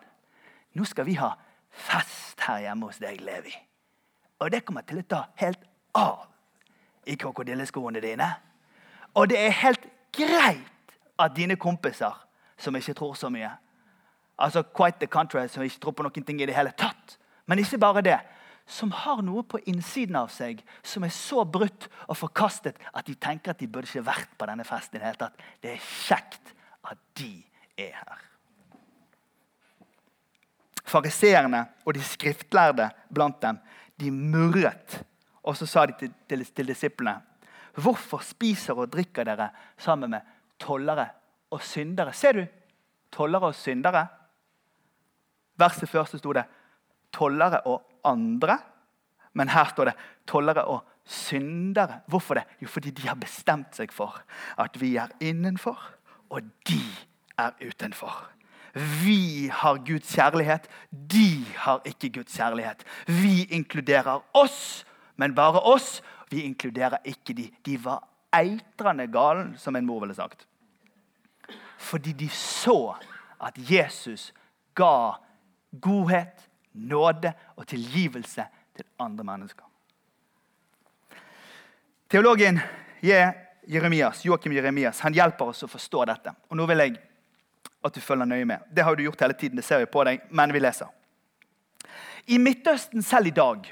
nå 0.73 0.85
skal 0.89 1.05
vi 1.05 1.13
ha 1.21 1.35
fest 1.69 2.41
her 2.47 2.63
hjemme 2.65 2.89
hos 2.89 2.97
deg, 2.97 3.21
Levi. 3.21 3.53
Og 4.41 4.49
det 4.51 4.65
kommer 4.65 4.81
til 4.81 5.03
å 5.03 5.09
ta 5.09 5.25
helt 5.37 5.61
av 5.93 6.32
i 7.05 7.15
krokodilleskoene 7.15 8.01
dine. 8.01 8.29
Og 9.13 9.29
det 9.29 9.39
er 9.39 9.59
helt 9.63 9.85
greit 10.15 10.95
at 11.19 11.35
dine 11.35 11.55
kompiser, 11.55 12.15
som 12.57 12.75
ikke 12.75 12.93
tror 12.97 13.13
så 13.13 13.29
mye 13.29 13.51
altså 14.37 14.63
quite 14.63 14.99
the 14.99 15.07
country, 15.07 15.47
som 15.47 15.63
ikke 15.63 15.79
tror 15.79 15.95
på 15.97 16.05
noen 16.05 16.25
ting 16.25 16.41
i 16.41 16.47
det 16.49 16.55
hele 16.55 16.73
tatt, 16.77 17.17
Men 17.45 17.59
ikke 17.59 17.77
bare 17.77 18.01
det. 18.01 18.19
Som 18.65 18.91
har 18.91 19.21
noe 19.21 19.43
på 19.43 19.59
innsiden 19.67 20.15
av 20.15 20.29
seg 20.31 20.61
som 20.81 21.03
er 21.03 21.11
så 21.11 21.43
brutt 21.43 21.89
og 22.07 22.15
forkastet 22.15 22.77
at 22.95 23.05
de 23.05 23.15
tenker 23.19 23.51
at 23.51 23.59
de 23.59 23.67
burde 23.67 23.89
ikke 23.89 24.05
vært 24.05 24.37
på 24.39 24.45
denne 24.47 24.63
festen. 24.63 24.95
i 24.95 24.99
Det 24.99 25.05
hele 25.05 25.19
tatt. 25.19 25.41
Det 25.61 25.73
er 25.73 25.81
kjekt 26.07 26.53
at 26.87 26.97
de 27.19 27.43
er 27.77 27.91
her. 27.91 28.21
Fariseerne 30.85 31.65
og 31.85 31.93
de 31.93 32.03
skriftlærde 32.03 32.89
blant 33.11 33.41
dem 33.41 33.59
de 33.99 34.11
murret. 34.11 35.03
Og 35.43 35.57
så 35.57 35.67
sa 35.67 35.85
de 35.85 35.95
til, 35.99 36.13
til, 36.29 36.45
til 36.45 36.67
disiplene.: 36.67 37.21
Hvorfor 37.75 38.21
spiser 38.23 38.77
og 38.77 38.91
drikker 38.93 39.23
dere 39.23 39.49
sammen 39.77 40.09
med 40.09 40.21
tollere 40.59 41.07
og 41.51 41.61
syndere? 41.61 42.13
Ser 42.13 42.31
du? 42.31 42.45
Tollere 43.11 43.49
og 43.49 43.55
syndere. 43.55 44.07
Verset 45.57 45.89
før 45.89 46.05
så 46.05 46.17
sto 46.17 46.33
det 46.33 46.45
tollere 47.13 47.61
og 47.65 47.81
andre. 48.05 48.57
Men 49.33 49.49
her 49.49 49.65
står 49.65 49.85
det 49.91 49.95
tollere 50.27 50.65
og 50.65 50.83
syndere. 51.05 52.01
Hvorfor 52.07 52.33
det? 52.33 52.43
Jo, 52.61 52.67
fordi 52.67 52.91
de 52.91 53.07
har 53.07 53.15
bestemt 53.15 53.75
seg 53.75 53.93
for 53.93 54.21
at 54.57 54.81
vi 54.81 54.95
er 54.95 55.13
innenfor, 55.21 55.79
og 56.29 56.41
de 56.69 56.81
er 57.37 57.51
utenfor. 57.61 58.29
Vi 58.73 59.49
har 59.53 59.77
Guds 59.85 60.15
kjærlighet, 60.15 60.69
de 60.91 61.45
har 61.55 61.81
ikke 61.85 62.09
Guds 62.09 62.37
kjærlighet. 62.37 62.85
Vi 63.07 63.43
inkluderer 63.43 64.23
oss, 64.33 64.85
men 65.15 65.35
bare 65.35 65.61
oss. 65.61 66.01
Vi 66.29 66.41
inkluderer 66.41 66.97
ikke 67.05 67.35
de. 67.37 67.49
De 67.65 67.77
var 67.77 68.03
eitrende 68.33 69.07
gale, 69.07 69.53
som 69.57 69.75
en 69.75 69.85
mor 69.85 69.99
ville 70.01 70.15
sagt. 70.15 70.47
Fordi 71.77 72.13
de 72.13 72.29
så 72.29 72.95
at 73.43 73.57
Jesus 73.57 74.31
ga 74.75 75.19
godhet, 75.81 76.49
nåde 76.73 77.33
og 77.55 77.67
tilgivelse 77.67 78.45
til 78.75 78.85
andre 78.99 79.23
mennesker. 79.23 79.65
Teologen 82.09 82.59
Jeremias, 83.03 84.25
Joakim 84.25 84.53
Jeremias 84.53 84.99
han 84.99 85.13
hjelper 85.13 85.51
oss 85.51 85.63
å 85.65 85.69
forstå 85.69 86.05
dette. 86.09 86.33
Og 86.49 86.57
Nå 86.57 86.65
vil 86.69 86.81
jeg 86.81 86.97
at 87.83 87.93
du 87.93 88.01
følger 88.01 88.25
nøye 88.25 88.47
med. 88.47 88.65
Det 88.71 88.83
har 88.83 88.95
du 88.95 89.03
gjort 89.03 89.21
hele 89.21 89.33
tiden, 89.33 89.57
det 89.59 89.65
ser 89.65 89.83
vi 89.83 89.89
på 89.91 90.03
deg, 90.07 90.23
men 90.31 90.53
vi 90.53 90.61
leser. 90.61 90.87
I 92.31 92.37
Midtøsten 92.39 93.03
selv 93.03 93.27
i 93.27 93.35
dag 93.35 93.67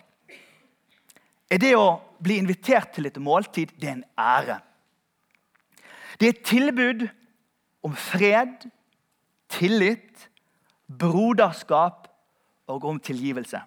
er 1.51 1.59
det 1.59 1.73
å 1.75 1.99
bli 2.23 2.37
invitert 2.39 2.93
til 2.95 3.09
et 3.09 3.17
måltid 3.19 3.73
det 3.79 3.89
er 3.89 3.97
en 3.97 4.05
ære. 4.19 4.59
Det 6.19 6.27
er 6.27 6.35
et 6.35 6.45
tilbud 6.47 7.07
om 7.83 7.95
fred, 7.97 8.69
tillit, 9.51 10.29
broderskap 10.87 12.07
og 12.71 12.85
om 12.87 12.99
tilgivelse. 13.03 13.59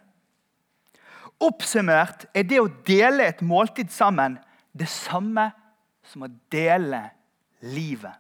Oppsummert 1.45 2.29
er 2.33 2.47
det 2.49 2.61
å 2.63 2.71
dele 2.87 3.27
et 3.27 3.43
måltid 3.45 3.91
sammen 3.93 4.39
det 4.73 4.89
samme 4.89 5.51
som 6.07 6.25
å 6.25 6.31
dele 6.53 7.03
livet. 7.75 8.15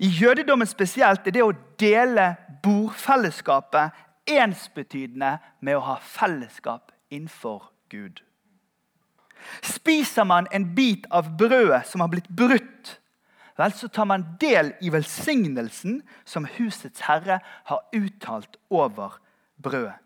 I 0.00 0.08
jødedommen 0.08 0.68
spesielt 0.68 1.26
er 1.28 1.36
det 1.36 1.44
å 1.44 1.54
dele 1.80 2.34
bordfellesskapet 2.64 4.04
ensbetydende 4.26 5.36
med 5.62 5.78
å 5.78 5.84
ha 5.92 5.96
fellesskap 6.02 6.85
innenfor 7.10 7.70
Gud. 7.88 8.22
Spiser 9.62 10.24
man 10.24 10.48
en 10.52 10.74
bit 10.74 11.06
av 11.10 11.28
brødet 11.38 11.84
som 11.86 12.02
har 12.02 12.10
blitt 12.10 12.28
brutt, 12.28 12.96
vel, 13.56 13.72
så 13.72 13.88
tar 13.88 14.08
man 14.08 14.24
del 14.40 14.74
i 14.84 14.90
velsignelsen 14.92 16.00
som 16.28 16.48
husets 16.58 17.06
herre 17.06 17.38
har 17.70 17.84
uttalt 17.96 18.58
over 18.70 19.20
brødet. 19.62 19.96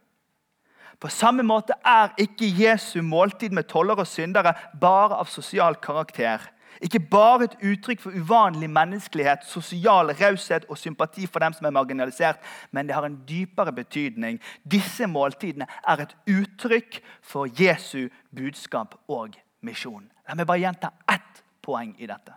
På 1.01 1.09
samme 1.09 1.43
måte 1.47 1.73
er 1.87 2.13
ikke 2.21 2.51
Jesu 2.61 3.01
måltid 3.03 3.55
med 3.57 3.71
toller 3.71 4.03
og 4.03 4.09
syndere 4.09 4.53
bare 4.81 5.17
av 5.17 5.31
sosial 5.33 5.79
karakter. 5.81 6.43
Ikke 6.81 7.01
bare 7.01 7.45
et 7.45 7.57
uttrykk 7.61 8.01
for 8.01 8.17
uvanlig 8.17 8.71
menneskelighet, 8.73 9.45
sosial 9.45 10.15
raushet 10.17 10.65
og 10.69 10.79
sympati 10.81 11.27
for 11.29 11.45
dem 11.45 11.53
som 11.53 11.67
er 11.69 11.75
marginalisert, 11.77 12.41
men 12.73 12.89
det 12.89 12.97
har 12.97 13.05
en 13.05 13.19
dypere 13.29 13.73
betydning. 13.73 14.41
Disse 14.65 15.07
måltidene 15.07 15.69
er 15.85 16.07
et 16.07 16.17
uttrykk 16.25 17.03
for 17.21 17.53
Jesu 17.61 18.09
budskap 18.37 18.97
og 19.09 19.37
misjon. 19.61 20.09
La 20.29 20.39
meg 20.39 20.49
bare 20.49 20.65
gjenta 20.65 20.95
ett 21.05 21.45
poeng 21.61 21.93
i 22.01 22.09
dette. 22.09 22.33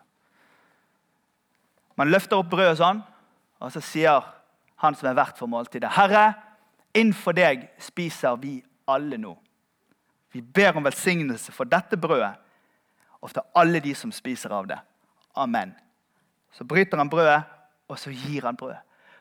Man 1.95 2.11
løfter 2.11 2.41
opp 2.41 2.51
brødet 2.51 2.81
sånn, 2.81 2.99
og 3.63 3.71
så 3.71 3.79
sier 3.79 4.27
han 4.83 4.95
som 4.99 5.07
er 5.07 5.15
vert 5.15 5.37
for 5.39 5.47
måltidet, 5.47 5.91
'Herre, 5.91 6.33
innenfor 6.93 7.31
deg 7.31 7.69
spiser 7.79 8.35
vi 8.35 8.63
alle 8.87 9.17
nå.' 9.17 9.37
Vi 10.33 10.41
ber 10.41 10.75
om 10.75 10.83
velsignelse 10.83 11.51
for 11.51 11.63
dette 11.63 11.95
brødet 11.97 12.42
og 13.23 13.31
for 13.31 13.45
alle 13.55 13.79
de 13.79 13.95
som 13.95 14.11
spiser 14.11 14.51
av 14.51 14.67
det. 14.67 14.77
Amen. 15.39 15.71
Så 16.51 16.67
bryter 16.67 16.99
han 16.99 17.09
brødet, 17.09 17.41
og 17.87 17.99
så 17.99 18.11
gir 18.11 18.43
han 18.45 18.59
brød. 18.59 18.75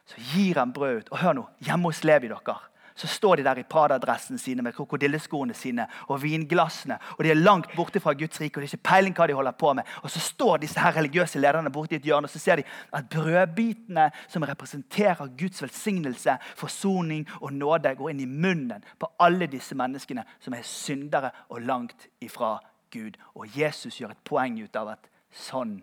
Så 0.06 0.18
gir 0.34 0.58
han 0.58 0.72
brød 0.74 0.98
ut. 0.98 1.08
Og 1.14 1.18
hør 1.22 1.38
nå, 1.38 1.46
hjemme 1.62 1.88
hos 1.88 2.02
Levi 2.04 2.28
dere, 2.28 2.58
så 2.94 3.06
står 3.08 3.36
de 3.36 3.44
der 3.46 3.60
i 3.62 3.64
Prada-dressene 3.64 4.38
sine 4.38 4.62
med 4.62 4.74
krokodilleskoene 4.76 5.54
sine 5.56 5.86
og 6.10 6.18
vinglassene. 6.22 6.98
Og 7.16 7.24
de 7.24 7.30
er 7.30 7.38
langt 7.38 7.70
borte 7.76 8.02
fra 8.02 8.12
Guds 8.12 8.40
rike, 8.40 8.58
og 8.58 8.62
de 8.62 8.68
har 8.68 8.74
ikke 8.74 8.88
peiling 8.90 9.14
hva 9.16 9.28
de 9.30 9.36
holder 9.38 9.56
på 9.56 9.72
med. 9.78 9.88
Og 10.02 10.10
så 10.10 10.20
står 10.20 10.60
disse 10.64 10.80
her 10.82 10.92
religiøse 10.98 11.40
lederne 11.40 11.72
borte 11.72 11.96
i 11.96 12.00
et 12.02 12.10
hjørne 12.10 12.28
og 12.28 12.34
så 12.34 12.42
ser 12.42 12.60
de 12.60 12.66
at 12.92 13.08
brødbitene 13.08 14.10
som 14.28 14.44
representerer 14.44 15.32
Guds 15.38 15.62
velsignelse, 15.62 16.36
forsoning 16.56 17.24
og 17.40 17.54
nåde, 17.54 17.94
går 17.96 18.12
inn 18.12 18.26
i 18.26 18.28
munnen 18.28 18.84
på 18.98 19.08
alle 19.22 19.48
disse 19.48 19.78
menneskene 19.78 20.26
som 20.42 20.58
er 20.58 20.66
syndere 20.66 21.32
og 21.48 21.64
langt 21.64 22.10
ifra 22.20 22.58
Gud. 22.92 23.18
Og 23.34 23.58
Jesus 23.58 24.00
gjør 24.00 24.14
et 24.14 24.24
poeng 24.24 24.58
ut 24.62 24.76
av 24.76 24.94
at 24.94 25.08
sånn 25.32 25.80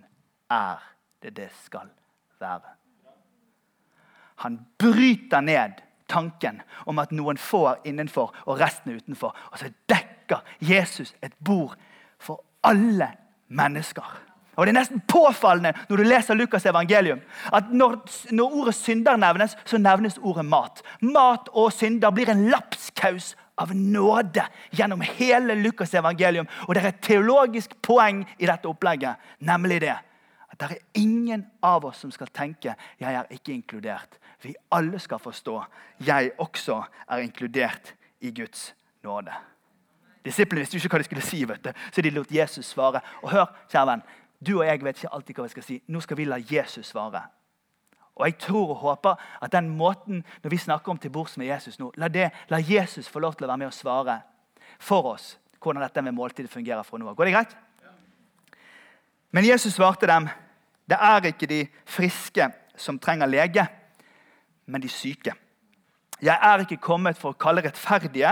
er 0.53 0.83
det 1.23 1.35
det 1.37 1.49
skal 1.65 1.89
være. 2.39 2.75
Han 4.45 4.59
bryter 4.79 5.41
ned 5.43 5.81
tanken 6.09 6.61
om 6.85 6.99
at 6.99 7.11
noen 7.11 7.37
få 7.37 7.65
er 7.73 7.89
innenfor 7.91 8.31
og 8.45 8.59
resten 8.61 8.93
er 8.93 9.01
utenfor. 9.03 9.35
Og 9.51 9.59
så 9.59 9.71
dekker 9.89 10.45
Jesus 10.63 11.13
et 11.21 11.35
bord 11.43 11.75
for 12.19 12.43
alle 12.63 13.11
mennesker. 13.47 14.05
Og 14.59 14.65
Det 14.65 14.73
er 14.73 14.79
nesten 14.79 15.01
påfallende 15.07 15.71
når 15.87 15.97
du 15.97 16.03
leser 16.03 16.35
Lukas' 16.35 16.67
evangelium, 16.67 17.21
at 17.53 17.69
når, 17.71 18.01
når 18.31 18.55
ordet 18.61 18.75
synder 18.75 19.15
nevnes, 19.15 19.55
så 19.65 19.77
nevnes 19.77 20.17
ordet 20.17 20.45
mat. 20.45 20.81
Mat 21.01 21.47
og 21.53 21.71
synder 21.73 22.11
blir 22.11 22.29
en 22.29 22.49
lapskaus 22.51 23.37
av 23.59 23.75
nåde 23.75 24.45
gjennom 24.71 25.01
hele 25.01 25.55
Lukas' 25.55 25.97
evangelium. 25.97 26.47
Og 26.67 26.75
det 26.75 26.83
er 26.83 26.93
et 26.93 27.01
teologisk 27.03 27.75
poeng 27.83 28.23
i 28.39 28.47
dette 28.47 28.69
opplegget, 28.69 29.19
nemlig 29.39 29.81
det 29.83 29.97
at 30.49 30.57
det 30.59 30.71
er 30.71 31.01
ingen 31.01 31.45
av 31.63 31.85
oss 31.85 31.99
som 32.01 32.11
skal 32.11 32.27
tenke 32.27 32.75
'jeg 32.99 33.13
er 33.13 33.25
ikke 33.29 33.53
inkludert'. 33.53 34.17
Vi 34.41 34.55
alle 34.71 34.99
skal 34.99 35.19
forstå 35.19 35.63
'jeg 35.99 36.31
også 36.37 36.83
er 37.09 37.17
inkludert 37.17 37.93
i 38.21 38.31
Guds 38.31 38.73
nåde'. 39.03 39.33
Disiplene 40.25 40.59
visste 40.59 40.77
ikke 40.77 40.89
hva 40.89 40.97
de 40.97 41.03
skulle 41.03 41.21
si, 41.21 41.43
vet 41.47 41.63
du. 41.63 41.71
så 41.91 42.01
de 42.01 42.09
lot 42.09 42.31
Jesus 42.31 42.65
svare. 42.65 43.01
Og 43.23 43.29
hør, 43.29 43.45
kjære 43.69 43.87
venn, 43.87 44.03
Du 44.47 44.59
og 44.59 44.65
jeg 44.65 44.83
vet 44.83 44.95
ikke 44.95 45.13
alltid 45.13 45.35
hva 45.35 45.43
vi 45.43 45.49
skal 45.49 45.63
si. 45.63 45.81
Nå 45.87 45.99
skal 45.99 46.17
vi 46.17 46.25
la 46.25 46.37
Jesus 46.51 46.87
svare. 46.87 47.21
Og 48.19 48.27
jeg 48.27 48.38
tror 48.43 48.73
og 48.73 48.82
håper 48.84 49.15
at 49.41 49.51
den 49.51 49.69
måten 49.79 50.23
når 50.43 50.51
vi 50.51 50.58
snakker 50.60 50.91
om 50.91 50.97
til 50.99 51.12
bords 51.12 51.38
med 51.39 51.47
Jesus 51.47 51.79
nå, 51.79 51.91
la, 51.97 52.10
det, 52.12 52.29
la 52.51 52.60
Jesus 52.60 53.08
få 53.08 53.19
lov 53.23 53.38
til 53.38 53.47
å 53.47 53.51
være 53.51 53.63
med 53.63 53.71
og 53.71 53.77
svare 53.77 54.19
for 54.79 55.13
oss 55.13 55.38
hvordan 55.60 55.84
dette 55.84 56.03
med 56.03 56.15
måltidet 56.15 56.51
fungerer 56.51 56.84
fra 56.88 56.99
nå 56.99 57.10
av. 57.10 57.15
Går 57.15 57.27
det 57.27 57.36
greit? 57.36 57.55
Men 59.32 59.45
Jesus 59.45 59.75
svarte 59.75 60.08
dem, 60.08 60.29
det 60.89 60.97
er 60.97 61.27
ikke 61.29 61.49
de 61.49 61.60
friske 61.86 62.47
som 62.79 62.99
trenger 62.99 63.29
lege, 63.29 63.65
men 64.65 64.82
de 64.82 64.89
syke. 64.89 65.36
Jeg 66.21 66.36
er 66.36 66.63
ikke 66.63 66.79
kommet 66.84 67.19
for 67.19 67.34
å 67.34 67.39
kalle 67.39 67.63
rettferdige, 67.63 68.32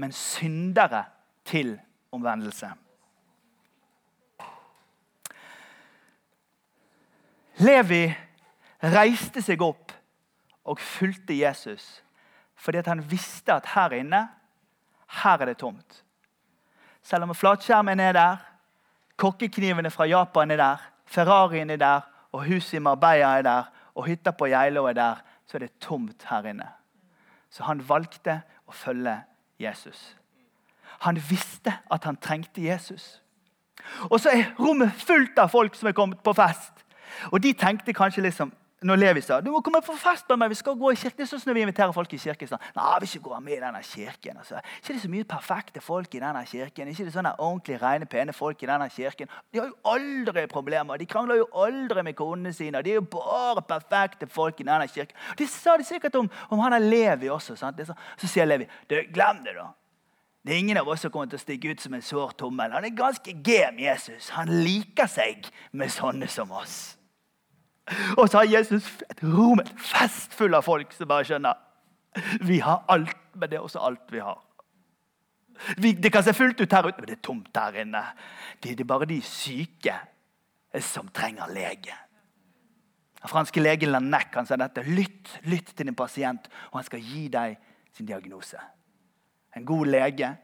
men 0.00 0.14
syndere 0.14 1.04
til 1.46 1.76
omvendelse. 2.14 2.70
Levi 7.62 8.08
reiste 8.92 9.42
seg 9.44 9.62
opp 9.64 9.92
og 10.64 10.80
fulgte 10.80 11.36
Jesus 11.36 12.00
fordi 12.64 12.80
han 12.86 13.02
visste 13.10 13.52
at 13.52 13.66
her 13.74 13.92
inne 13.96 14.20
her 15.22 15.42
er 15.42 15.50
det 15.50 15.58
tomt. 15.60 16.04
Selv 17.02 17.26
om 17.26 17.34
flatskjermen 17.34 18.00
er 18.00 18.14
der, 18.16 18.36
kokkeknivene 19.20 19.90
fra 19.90 20.06
Japan 20.08 20.50
er 20.50 20.56
der, 20.56 20.84
Ferrarien 21.06 21.70
er 21.70 21.76
der, 21.76 22.00
og 22.32 22.46
huset 22.46 22.78
i 22.78 22.82
Marbella 22.82 23.36
er 23.38 23.42
der, 23.42 23.68
og 23.94 24.06
hytta 24.06 24.30
på 24.30 24.48
Geilo 24.50 24.84
er 24.84 24.92
der, 24.92 25.20
så 25.46 25.58
er 25.58 25.66
det 25.66 25.78
tomt 25.80 26.24
her 26.30 26.46
inne. 26.50 26.68
Så 27.50 27.62
han 27.62 27.82
valgte 27.88 28.40
å 28.66 28.72
følge 28.72 29.18
Jesus. 29.60 30.16
Han 31.04 31.20
visste 31.30 31.76
at 31.90 32.04
han 32.04 32.16
trengte 32.16 32.64
Jesus. 32.64 33.20
Og 34.10 34.20
så 34.20 34.32
er 34.32 34.54
rommet 34.58 34.92
fullt 35.04 35.38
av 35.38 35.52
folk 35.52 35.76
som 35.76 35.88
er 35.88 35.96
kommet 35.96 36.22
på 36.24 36.32
fest. 36.32 36.72
Og 37.30 37.42
de 37.42 37.52
tenkte 37.52 37.94
kanskje 37.94 38.24
liksom 38.24 38.52
når 38.84 39.00
Levi 39.00 39.22
sa 39.24 39.38
du 39.40 39.50
må 39.52 39.62
komme 39.64 39.80
på 39.84 39.94
fest 39.96 40.28
med 40.28 40.42
meg, 40.42 40.52
vi 40.52 40.58
skal 40.58 40.76
gå 40.76 40.90
i 40.92 40.98
kirken. 40.98 41.16
Det 41.16 41.24
er 41.24 41.30
sånn 41.30 41.48
når 41.48 41.56
vi 41.56 41.62
inviterer 41.64 41.94
folk 41.96 42.12
i 42.12 42.20
kirken. 42.20 42.50
Sånn, 42.50 42.64
Nei, 42.76 42.88
vi 43.00 43.08
skal 43.08 43.22
gå 43.24 43.38
med 43.40 43.56
i 43.56 43.60
denne 43.62 43.80
kirken. 43.86 44.40
Altså. 44.42 44.60
Ikke 44.80 44.96
det 44.96 45.02
så 45.02 45.10
mye 45.12 45.28
perfekte 45.28 45.82
folk 45.84 46.16
i 46.16 46.20
denne 46.22 46.42
kirken. 46.48 46.90
Ikke 46.92 47.06
det 47.06 47.14
sånne 47.14 47.32
ordentlig 47.38 47.78
rene, 47.80 48.08
pene 48.10 48.34
folk 48.36 48.64
i 48.64 48.68
denne 48.68 48.88
kirken. 48.92 49.30
De 49.52 49.62
har 49.62 49.70
jo 49.70 49.94
aldri 49.94 50.44
problemer. 50.50 51.00
De 51.00 51.08
krangler 51.08 51.40
jo 51.40 51.46
aldri 51.64 52.04
med 52.04 52.18
konene 52.18 52.52
sine. 52.56 52.82
De 52.84 52.92
er 52.92 53.00
jo 53.00 53.06
bare 53.14 53.64
perfekte 53.68 54.28
folk 54.30 54.60
i 54.60 54.66
denne 54.68 54.88
kirken. 54.90 55.16
De 55.38 55.46
sa 55.48 55.78
det 55.80 55.88
sikkert 55.88 56.20
om, 56.20 56.28
om 56.52 56.64
han 56.64 56.76
er 56.76 56.84
Levi 56.84 57.32
også. 57.32 57.56
Sant? 57.56 57.80
Så, 57.88 57.96
så 58.20 58.30
sier 58.30 58.48
Levi 58.48 58.68
du, 58.90 58.98
glem 59.14 59.40
det, 59.46 59.56
da. 59.56 59.70
Det 60.44 60.52
er 60.52 60.60
ingen 60.60 60.76
av 60.76 60.88
oss 60.92 61.00
som 61.00 61.12
kommer 61.12 61.30
til 61.32 61.40
å 61.40 61.40
stikke 61.40 61.72
ut 61.72 61.80
som 61.80 61.94
en 61.96 62.04
sår 62.04 62.34
tommel. 62.36 62.74
Han 62.76 62.84
er 62.84 62.92
ganske 62.92 63.32
gem, 63.46 63.80
Jesus. 63.80 64.28
Han 64.36 64.52
liker 64.52 65.08
seg 65.08 65.48
med 65.72 65.88
sånne 65.92 66.28
som 66.28 66.52
oss. 66.52 66.98
Og 68.16 68.28
så 68.28 68.40
har 68.40 68.48
Jesus 68.48 68.86
et 69.10 69.20
rom, 69.22 69.60
et 69.60 69.72
fest 69.76 70.34
full 70.34 70.56
av 70.56 70.64
folk 70.64 70.92
som 70.96 71.08
bare 71.10 71.26
skjønner 71.28 71.60
vi 72.40 72.60
har 72.62 72.84
alt, 72.88 73.16
men 73.34 73.50
det 73.50 73.58
er 73.58 73.66
også 73.66 73.82
alt 73.82 74.12
vi 74.12 74.22
har. 74.22 74.38
Vi, 75.78 75.92
det 75.92 76.12
kan 76.12 76.22
se 76.22 76.34
fullt 76.34 76.60
ut 76.60 76.72
her 76.72 76.86
ute, 76.86 77.00
men 77.00 77.08
det 77.08 77.16
er 77.18 77.26
tomt 77.26 77.58
her 77.58 77.80
inne. 77.82 78.02
Det, 78.62 78.74
er 78.80 78.88
bare 78.88 79.08
de 79.10 79.20
syke 79.22 79.94
som 80.82 81.08
trenger 81.14 81.50
lege. 81.54 81.96
Den 83.20 83.30
franske 83.30 83.62
legen 83.62 83.92
Lanek 83.94 84.34
han 84.34 84.46
sa 84.46 84.58
dette. 84.60 84.82
Lytt, 84.86 85.30
lytt 85.50 85.74
til 85.74 85.88
din 85.88 85.98
pasient, 85.98 86.48
og 86.70 86.80
han 86.80 86.88
skal 86.88 87.02
gi 87.02 87.28
deg 87.32 87.58
sin 87.94 88.06
diagnose. 88.06 88.58
En 89.54 89.66
god 89.66 89.86
lege 89.86 90.34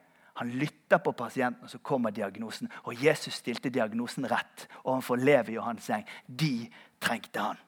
han 0.40 0.52
lytter 0.56 1.02
på 1.04 1.12
pasienten, 1.12 1.66
og 1.66 1.70
så 1.70 1.78
kommer 1.84 2.14
diagnosen. 2.14 2.70
Og 2.88 3.04
Jesus 3.04 3.42
stilte 3.42 3.68
diagnosen 3.68 4.24
rett 4.30 4.68
overfor 4.84 5.20
Levi 5.20 5.58
og 5.58 5.66
hans 5.66 5.90
gjeng. 5.90 6.06
De 6.26 6.70
trengte 7.00 7.42
han. 7.42 7.60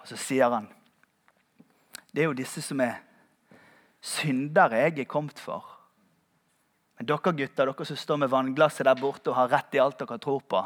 Og 0.00 0.08
så 0.08 0.18
sier 0.20 0.52
han 0.52 0.70
det 2.16 2.22
er 2.22 2.30
jo 2.30 2.36
disse 2.38 2.62
som 2.64 2.80
er 2.80 2.94
syndere 4.00 4.78
jeg 4.86 5.02
er 5.02 5.08
kommet 5.10 5.36
for. 5.36 5.66
Men 6.96 7.10
dere 7.10 7.32
gutter, 7.36 7.68
dere 7.68 7.84
som 7.84 7.98
står 8.00 8.22
med 8.22 8.30
vannglasset 8.32 8.88
der 8.88 8.96
borte 8.96 9.28
og 9.28 9.36
har 9.36 9.50
rett 9.52 9.76
i 9.76 9.82
alt 9.82 9.98
dere 10.00 10.16
tror 10.16 10.40
på, 10.40 10.62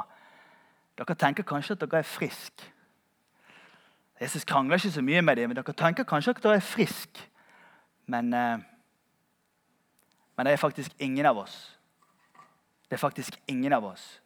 dere 1.00 1.16
tenker 1.18 1.42
kanskje 1.48 1.74
at 1.74 1.82
dere 1.82 2.04
er 2.04 2.06
friske. 2.06 2.68
Jesus 4.20 4.46
krangler 4.46 4.78
ikke 4.78 4.92
så 4.94 5.02
mye 5.02 5.24
med 5.26 5.40
dem, 5.40 5.50
men 5.50 5.58
dere 5.58 5.74
tenker 5.74 6.06
kanskje 6.06 6.36
at 6.36 6.42
dere 6.44 6.60
er 6.60 6.68
friske. 6.70 7.26
Men 8.06 8.30
eh, 8.36 8.62
men 10.40 10.46
det 10.46 10.52
er 10.52 10.56
faktisk 10.56 10.92
ingen 10.98 11.26
av 11.26 11.36
oss 11.38 11.76
Det 12.88 12.96
er 12.96 12.96
faktisk 12.96 13.36
ingen 13.46 13.72
av 13.72 13.84
oss 13.84 14.20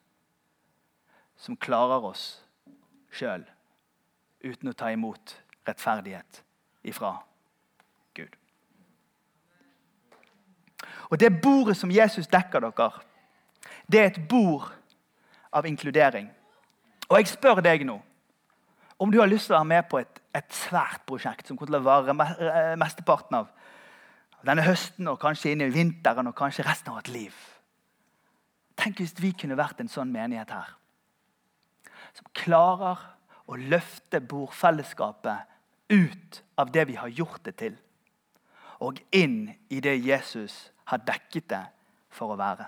som 1.36 1.56
klarer 1.56 2.04
oss 2.06 2.43
sjøl 3.14 3.44
uten 4.44 4.70
å 4.70 4.76
ta 4.76 4.90
imot 4.92 5.36
rettferdighet 5.64 6.42
ifra 6.84 7.14
Gud. 8.14 8.36
Og 11.10 11.20
Det 11.20 11.32
bordet 11.42 11.76
som 11.76 11.90
Jesus 11.90 12.26
dekker 12.26 12.60
dere, 12.60 12.90
det 13.86 14.00
er 14.00 14.10
et 14.10 14.28
bord 14.28 14.72
av 15.52 15.66
inkludering. 15.66 16.28
Og 17.08 17.18
jeg 17.18 17.32
spør 17.32 17.62
deg 17.64 17.86
nå 17.86 18.00
om 18.98 19.10
du 19.10 19.18
har 19.18 19.28
lyst 19.28 19.48
til 19.48 19.56
å 19.56 19.58
være 19.58 19.68
med 19.72 19.88
på 19.90 19.98
et, 19.98 20.20
et 20.32 20.54
svært 20.54 21.02
prosjekt 21.06 21.48
som 21.48 21.58
kommer 21.58 21.72
til 21.72 21.80
å 21.80 21.84
vare 21.84 22.76
mesteparten 22.78 23.40
av 23.40 23.50
denne 24.46 24.64
høsten 24.64 25.08
og 25.10 25.18
kanskje 25.20 25.52
inn 25.52 25.64
i 25.64 25.72
vinteren 25.72 26.28
og 26.30 26.36
kanskje 26.38 26.64
resten 26.66 26.92
av 26.92 27.00
vårt 27.00 27.10
liv. 27.12 27.34
Tenk 28.78 29.00
hvis 29.00 29.14
vi 29.18 29.32
kunne 29.38 29.58
vært 29.58 29.80
en 29.82 29.90
sånn 29.90 30.12
menighet 30.12 30.52
her. 30.54 30.72
Som 32.14 32.30
klarer 32.36 33.00
å 33.50 33.58
løfte 33.58 34.22
bordfellesskapet 34.24 35.50
ut 35.92 36.40
av 36.56 36.70
det 36.72 36.86
vi 36.88 36.96
har 36.96 37.12
gjort 37.12 37.42
det 37.44 37.56
til, 37.60 37.76
og 38.80 39.00
inn 39.14 39.52
i 39.72 39.80
det 39.84 39.96
Jesus 40.00 40.70
har 40.90 41.02
dekket 41.04 41.48
det 41.52 41.62
for 42.12 42.34
å 42.34 42.38
være. 42.40 42.66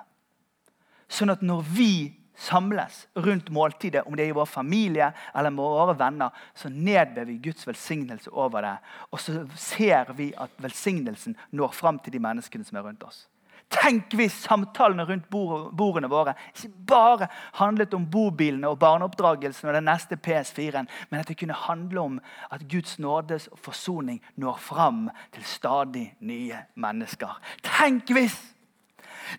Sånn 1.08 1.32
at 1.32 1.42
når 1.44 1.64
vi 1.76 1.90
samles 2.36 3.06
rundt 3.16 3.48
måltidet, 3.50 4.04
om 4.06 4.16
det 4.16 4.26
er 4.26 4.34
i 4.34 4.36
vår 4.36 4.48
familie 4.50 5.08
eller 5.34 5.54
med 5.54 5.64
våre 5.64 5.94
venner, 5.98 6.34
så 6.54 6.68
nedber 6.68 7.24
vi 7.28 7.38
Guds 7.42 7.66
velsignelse 7.66 8.32
over 8.32 8.64
det. 8.66 8.74
Og 9.10 9.22
så 9.22 9.46
ser 9.56 10.12
vi 10.18 10.32
at 10.36 10.52
velsignelsen 10.60 11.36
når 11.56 11.72
fram 11.76 12.00
til 12.02 12.16
de 12.16 12.22
menneskene 12.22 12.66
som 12.66 12.78
er 12.78 12.86
rundt 12.88 13.06
oss. 13.06 13.24
Tenk 13.70 14.14
hvis 14.14 14.34
samtalene 14.46 15.04
rundt 15.08 15.26
bordene 15.30 16.10
våre 16.10 16.36
ikke 16.54 16.70
bare 16.86 17.26
handlet 17.58 17.94
om 17.98 18.04
bobilene 18.10 18.70
og 18.70 18.78
barneoppdragelsen 18.78 19.68
og 19.68 19.74
den 19.74 19.88
neste 19.88 20.18
PS4-en, 20.22 20.88
men 21.10 21.20
at 21.20 21.28
det 21.28 21.38
kunne 21.40 21.56
handle 21.66 22.00
om 22.00 22.20
at 22.54 22.62
Guds 22.70 22.98
nådes 23.02 23.48
forsoning 23.58 24.22
når 24.36 24.60
fram 24.62 25.08
til 25.34 25.44
stadig 25.44 26.06
nye 26.20 26.62
mennesker. 26.74 27.40
Tenk 27.66 28.14
hvis 28.14 28.38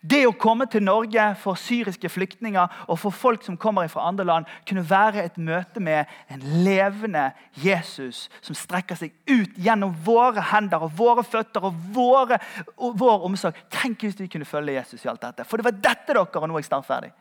det 0.01 0.23
å 0.27 0.35
komme 0.37 0.67
til 0.71 0.83
Norge 0.85 1.23
for 1.41 1.59
syriske 1.59 2.09
flyktninger 2.11 2.83
og 2.87 2.99
for 3.01 3.15
folk 3.15 3.45
som 3.45 3.57
kommer 3.59 3.89
fra 3.91 4.07
andre 4.09 4.25
land, 4.27 4.49
kunne 4.67 4.85
være 4.87 5.23
et 5.25 5.37
møte 5.37 5.81
med 5.83 6.09
en 6.33 6.43
levende 6.65 7.29
Jesus 7.57 8.25
som 8.41 8.57
strekker 8.57 8.99
seg 8.99 9.15
ut 9.29 9.57
gjennom 9.57 9.95
våre 10.05 10.43
hender 10.51 10.85
og 10.87 10.95
våre 10.97 11.25
føtter 11.27 11.67
og, 11.67 11.77
våre, 11.95 12.39
og 12.77 12.97
vår 12.99 13.25
omsorg. 13.29 13.57
Tenk 13.73 14.05
hvis 14.05 14.19
vi 14.19 14.29
kunne 14.31 14.47
følge 14.47 14.77
Jesus 14.79 15.05
i 15.05 15.11
alt 15.11 15.23
dette. 15.23 15.47
For 15.47 15.59
det 15.59 15.69
var 15.69 15.79
dette 15.79 16.13
dere, 16.13 16.27
og 16.27 16.49
nå 16.49 16.57
er 16.57 16.63
jeg 16.63 16.69
snart 16.71 16.87
ferdig. 16.87 17.11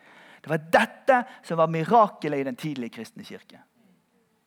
Det 0.42 0.52
var 0.52 0.66
dette 0.78 1.22
som 1.46 1.58
var 1.58 1.72
mirakelet 1.72 2.40
i 2.40 2.46
den 2.46 2.58
tidlige 2.58 2.98
kristne 2.98 3.24
kirke. 3.26 3.58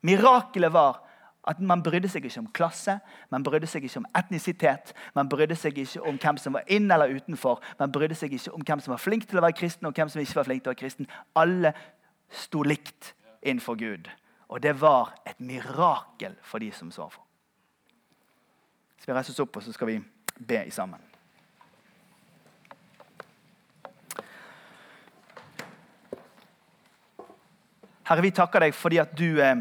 Mirakelet 0.07 0.71
var 0.71 1.01
at 1.47 1.59
Man 1.59 1.83
brydde 1.83 2.09
seg 2.11 2.25
ikke 2.25 2.39
om 2.39 2.49
klasse, 2.53 2.99
man 3.31 3.43
brydde 3.43 3.67
seg 3.67 3.83
ikke 3.83 4.01
om 4.01 4.07
etnisitet. 4.17 4.93
Man 5.15 5.29
brydde 5.29 5.55
seg 5.55 5.77
ikke 5.77 6.01
om 6.01 6.17
hvem 6.19 6.37
som 6.37 6.53
var 6.53 6.67
inn 6.67 6.91
eller 6.91 7.15
utenfor. 7.15 7.61
Man 7.79 7.91
brydde 7.91 8.15
seg 8.15 8.33
ikke 8.33 8.53
om 8.53 8.65
hvem 8.65 8.79
som 8.83 8.91
var 8.91 9.01
flink 9.01 9.27
til 9.27 9.39
å 9.39 9.45
være 9.45 9.57
kristen 9.57 9.87
og 9.87 9.95
hvem 9.95 10.11
som 10.11 10.21
ikke 10.21 10.35
var 10.35 10.49
flink 10.49 10.63
til 10.63 10.69
å 10.69 10.73
være 10.73 10.81
kristen. 10.83 11.07
Alle 11.39 11.73
sto 12.29 12.63
likt 12.63 13.13
innenfor 13.41 13.79
Gud. 13.79 14.09
Og 14.49 14.61
det 14.61 14.75
var 14.81 15.13
et 15.25 15.39
mirakel 15.39 16.35
for 16.43 16.59
de 16.59 16.71
som 16.75 16.91
så 16.91 17.07
for. 17.09 17.23
Så 18.99 19.07
vi 19.07 19.15
reiser 19.15 19.31
oss 19.31 19.45
opp 19.45 19.55
og 19.55 19.63
så 19.63 19.73
skal 19.73 19.93
vi 19.93 19.99
be 20.45 20.65
sammen. 20.75 20.99
Herre, 28.09 28.25
vi 28.25 28.33
takker 28.33 28.65
deg 28.65 28.73
fordi 28.73 28.97
at 28.97 29.11
du 29.13 29.37
eh, 29.37 29.59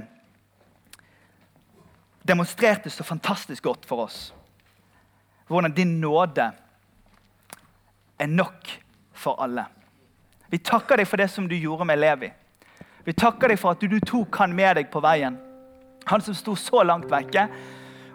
demonstrerte 2.28 2.90
så 2.92 3.04
fantastisk 3.04 3.64
godt 3.64 3.88
for 3.88 4.04
oss 4.08 4.28
hvordan 5.48 5.72
din 5.72 6.00
nåde 6.00 6.44
er 8.18 8.26
nok 8.26 8.68
for 9.16 9.40
alle. 9.40 9.64
Vi 10.48 10.58
takker 10.58 11.00
deg 11.00 11.08
for 11.08 11.20
det 11.20 11.30
som 11.32 11.48
du 11.48 11.54
gjorde 11.56 11.86
med 11.88 12.00
Levi. 12.00 12.30
Vi 13.04 13.14
takker 13.16 13.48
deg 13.48 13.60
for 13.60 13.72
at 13.72 13.80
du, 13.80 13.98
tok 14.04 14.36
han 14.42 14.52
med 14.56 14.76
deg 14.76 14.90
på 14.92 15.00
veien. 15.04 15.38
Han 16.08 16.24
som 16.24 16.36
sto 16.36 16.56
så 16.56 16.82
langt 16.84 17.08
vekke. 17.10 17.46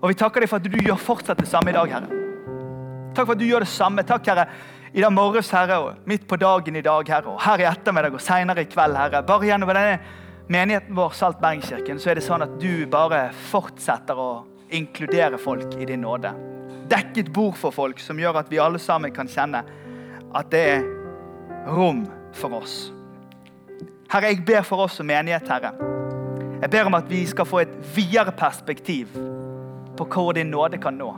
Og 0.02 0.12
vi 0.12 0.17
takker 0.19 0.43
deg 0.43 0.52
for 0.52 0.62
at 0.62 0.69
du 0.69 0.78
gjør 0.78 0.99
fortsatt 1.02 1.39
det 1.41 1.49
samme 1.49 1.71
i 1.71 1.78
dag, 1.78 1.93
Herre. 1.95 2.21
Takk 3.13 3.28
for 3.28 3.36
at 3.36 3.41
du 3.41 3.47
gjør 3.47 3.65
det 3.65 3.71
samme. 3.71 4.06
Takk, 4.06 4.26
Herre, 4.30 4.47
i 4.93 5.02
dag 5.02 5.13
morges, 5.13 5.49
Herre, 5.54 5.80
og 5.80 6.10
midt 6.10 6.28
på 6.30 6.38
dagen 6.41 6.78
i 6.78 6.86
dag, 6.86 7.10
Herre, 7.10 7.34
og 7.34 7.41
her 7.41 7.62
i 7.63 7.69
ettermiddag 7.69 8.17
og 8.17 8.21
senere 8.21 8.65
i 8.65 8.69
kveld, 8.69 8.97
Herre. 8.97 9.23
Bare 9.26 9.49
gjennom 9.49 9.71
denne 9.71 9.97
menigheten 10.47 10.95
vår, 10.95 11.10
Salt 11.10 11.39
Bergenskirken, 11.41 11.99
så 11.99 12.12
er 12.12 12.19
det 12.19 12.25
sånn 12.25 12.43
at 12.45 12.58
du 12.62 12.86
bare 12.91 13.27
fortsetter 13.51 14.19
å 14.19 14.32
inkludere 14.73 15.38
folk 15.41 15.75
i 15.79 15.88
din 15.88 16.03
nåde. 16.03 16.34
Dekk 16.91 17.21
et 17.21 17.32
bord 17.34 17.56
for 17.60 17.75
folk 17.75 18.01
som 18.03 18.19
gjør 18.19 18.41
at 18.41 18.51
vi 18.51 18.60
alle 18.62 18.82
sammen 18.82 19.13
kan 19.15 19.29
kjenne 19.29 19.63
at 20.34 20.49
det 20.51 20.63
er 20.75 20.86
rom 21.69 22.03
for 22.36 22.60
oss. 22.60 22.91
Herre, 24.12 24.34
jeg 24.34 24.43
ber 24.45 24.65
for 24.67 24.84
oss 24.86 24.99
som 24.99 25.08
menighet, 25.10 25.47
Herre. 25.49 25.73
Jeg 26.62 26.71
ber 26.71 26.88
om 26.88 26.97
at 26.97 27.10
vi 27.10 27.23
skal 27.27 27.47
få 27.47 27.63
et 27.63 27.73
videre 27.95 28.32
perspektiv 28.32 29.15
på 29.97 30.06
hvor 30.10 30.34
din 30.36 30.51
nåde 30.53 30.79
kan 30.82 30.95
nå. 30.97 31.12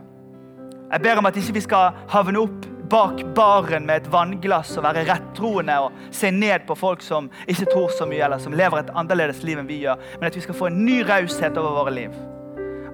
Jeg 0.92 1.02
ber 1.02 1.20
om 1.20 1.28
at 1.28 1.38
ikke 1.38 1.58
vi 1.58 1.66
skal 1.66 1.98
havne 2.12 2.42
opp 2.46 2.66
bak 2.90 3.22
baren 3.36 3.86
med 3.88 4.04
et 4.04 4.12
vannglass 4.12 4.76
og 4.78 4.86
være 4.86 5.06
rettroende 5.10 5.78
og 5.86 5.98
se 6.14 6.32
ned 6.32 6.66
på 6.68 6.78
folk 6.78 7.04
som 7.06 7.30
ikke 7.48 7.68
tror 7.74 7.92
så 7.94 8.08
mye, 8.10 8.24
eller 8.26 8.42
som 8.42 8.56
lever 8.56 8.82
et 8.82 8.94
annerledes 8.96 9.44
liv 9.48 9.60
enn 9.60 9.70
vi 9.70 9.82
gjør, 9.84 10.02
men 10.20 10.30
at 10.30 10.38
vi 10.38 10.44
skal 10.46 10.58
få 10.58 10.70
en 10.70 10.82
ny 10.86 11.02
raushet 11.08 11.58
over 11.62 11.78
våre 11.82 11.94
liv. 11.96 12.18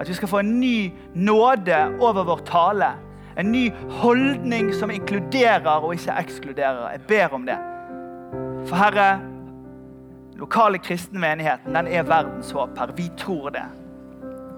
At 0.01 0.09
vi 0.09 0.17
skal 0.17 0.31
få 0.31 0.41
en 0.41 0.53
ny 0.59 0.91
nåde 1.13 1.79
over 2.01 2.25
vår 2.25 2.45
tale. 2.47 2.93
En 3.37 3.51
ny 3.51 3.67
holdning 4.01 4.71
som 4.73 4.91
inkluderer 4.91 5.77
og 5.77 5.93
ikke 5.93 6.15
ekskluderer. 6.19 6.87
Jeg 6.95 7.05
ber 7.07 7.35
om 7.37 7.45
det. 7.45 7.57
For 8.67 8.75
Herre, 8.81 9.09
lokale 10.41 10.81
kristne 10.81 11.21
menigheten 11.21 11.77
den 11.77 11.87
er 11.87 12.09
verdens 12.09 12.51
håp. 12.51 12.73
Herre. 12.79 12.97
Vi 12.97 13.11
tror 13.17 13.53
det. 13.53 13.67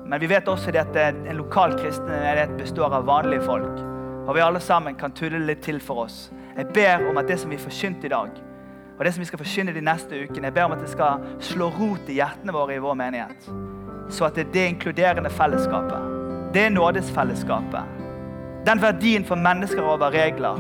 Men 0.08 0.22
vi 0.22 0.30
vet 0.32 0.48
også 0.48 0.72
at 0.80 0.96
en 1.00 1.26
lokal 1.38 1.76
kristen 1.80 2.08
menighet 2.08 2.56
består 2.60 2.96
av 2.96 3.06
vanlige 3.08 3.44
folk. 3.44 3.93
Og 4.28 4.36
vi 4.36 4.44
alle 4.44 4.60
sammen 4.64 4.96
kan 4.96 5.12
tulle 5.12 5.42
litt 5.44 5.64
til 5.66 5.82
for 5.84 6.06
oss. 6.06 6.30
Jeg 6.56 6.70
ber 6.76 7.04
om 7.10 7.18
at 7.20 7.28
det 7.28 7.40
som 7.42 7.52
vi 7.52 7.60
forkynte 7.60 8.08
i 8.08 8.14
dag, 8.14 8.32
og 8.94 9.06
det 9.06 9.14
som 9.14 9.24
vi 9.24 9.28
skal 9.28 9.42
forkynne 9.42 9.74
de 9.76 9.82
neste 9.84 10.20
ukene, 10.22 10.48
jeg 10.48 10.56
ber 10.56 10.68
om 10.70 10.76
at 10.76 10.84
det 10.84 10.92
skal 10.92 11.24
slå 11.44 11.68
rot 11.74 12.12
i 12.12 12.20
hjertene 12.20 12.54
våre 12.56 12.78
i 12.78 12.84
vår 12.84 12.96
menighet. 13.00 13.50
så 14.10 14.26
at 14.28 14.36
det 14.36 14.44
er 14.44 14.52
det 14.54 14.66
inkluderende 14.68 15.30
fellesskapet, 15.30 16.10
det 16.54 16.70
nådesfellesskapet, 16.72 17.84
den 18.66 18.82
verdien 18.82 19.26
for 19.26 19.36
mennesker 19.36 19.82
over 19.82 20.12
regler, 20.12 20.60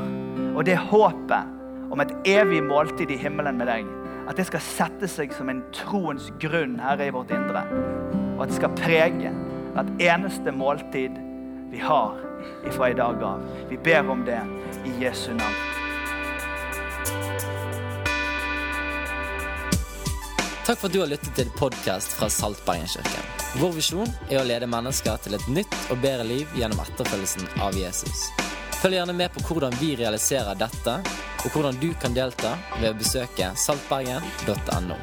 og 0.56 0.66
det 0.66 0.78
håpet 0.78 1.92
om 1.92 2.02
et 2.02 2.14
evig 2.26 2.64
måltid 2.64 3.12
i 3.12 3.20
himmelen 3.20 3.60
med 3.60 3.68
deg, 3.70 3.86
at 4.28 4.40
det 4.40 4.48
skal 4.48 4.64
sette 4.64 5.08
seg 5.12 5.36
som 5.36 5.52
en 5.52 5.62
troens 5.76 6.32
grunn 6.42 6.80
her 6.82 7.02
i 7.04 7.12
vårt 7.14 7.32
indre. 7.36 7.66
Og 8.38 8.46
at 8.46 8.54
det 8.54 8.58
skal 8.58 8.78
prege 8.80 9.34
hvert 9.76 9.92
eneste 10.02 10.56
måltid 10.56 11.20
vi 11.70 11.82
har 11.84 12.18
ifra 12.68 12.90
i 12.90 12.98
dag 12.98 13.24
av. 13.24 13.46
Vi 13.70 13.78
ber 13.78 14.10
om 14.10 14.26
det 14.26 14.42
i 14.86 15.04
Jesu 15.04 15.34
navn. 15.34 15.62
Takk 20.64 20.80
for 20.80 20.88
at 20.88 20.94
du 20.94 21.02
har 21.02 21.10
lyttet 21.12 21.36
til 21.36 21.50
podkast 21.60 22.14
fra 22.16 22.30
Saltbergenkirken. 22.32 23.26
Vår 23.60 23.74
visjon 23.76 24.08
er 24.30 24.40
å 24.40 24.46
lede 24.48 24.70
mennesker 24.72 25.20
til 25.26 25.36
et 25.36 25.50
nytt 25.52 25.76
og 25.92 26.00
bedre 26.06 26.24
liv 26.24 26.56
gjennom 26.56 26.80
etterfølgelsen 26.86 27.60
av 27.66 27.76
Jesus. 27.76 28.30
Følg 28.80 28.98
gjerne 28.98 29.16
med 29.16 29.36
på 29.36 29.44
hvordan 29.50 29.76
vi 29.82 29.94
realiserer 30.00 30.56
dette, 30.60 30.96
og 31.44 31.52
hvordan 31.52 31.78
du 31.84 31.92
kan 32.00 32.16
delta 32.16 32.56
ved 32.80 32.94
å 32.94 32.98
besøke 32.98 33.52
saltbergen.no. 33.60 35.00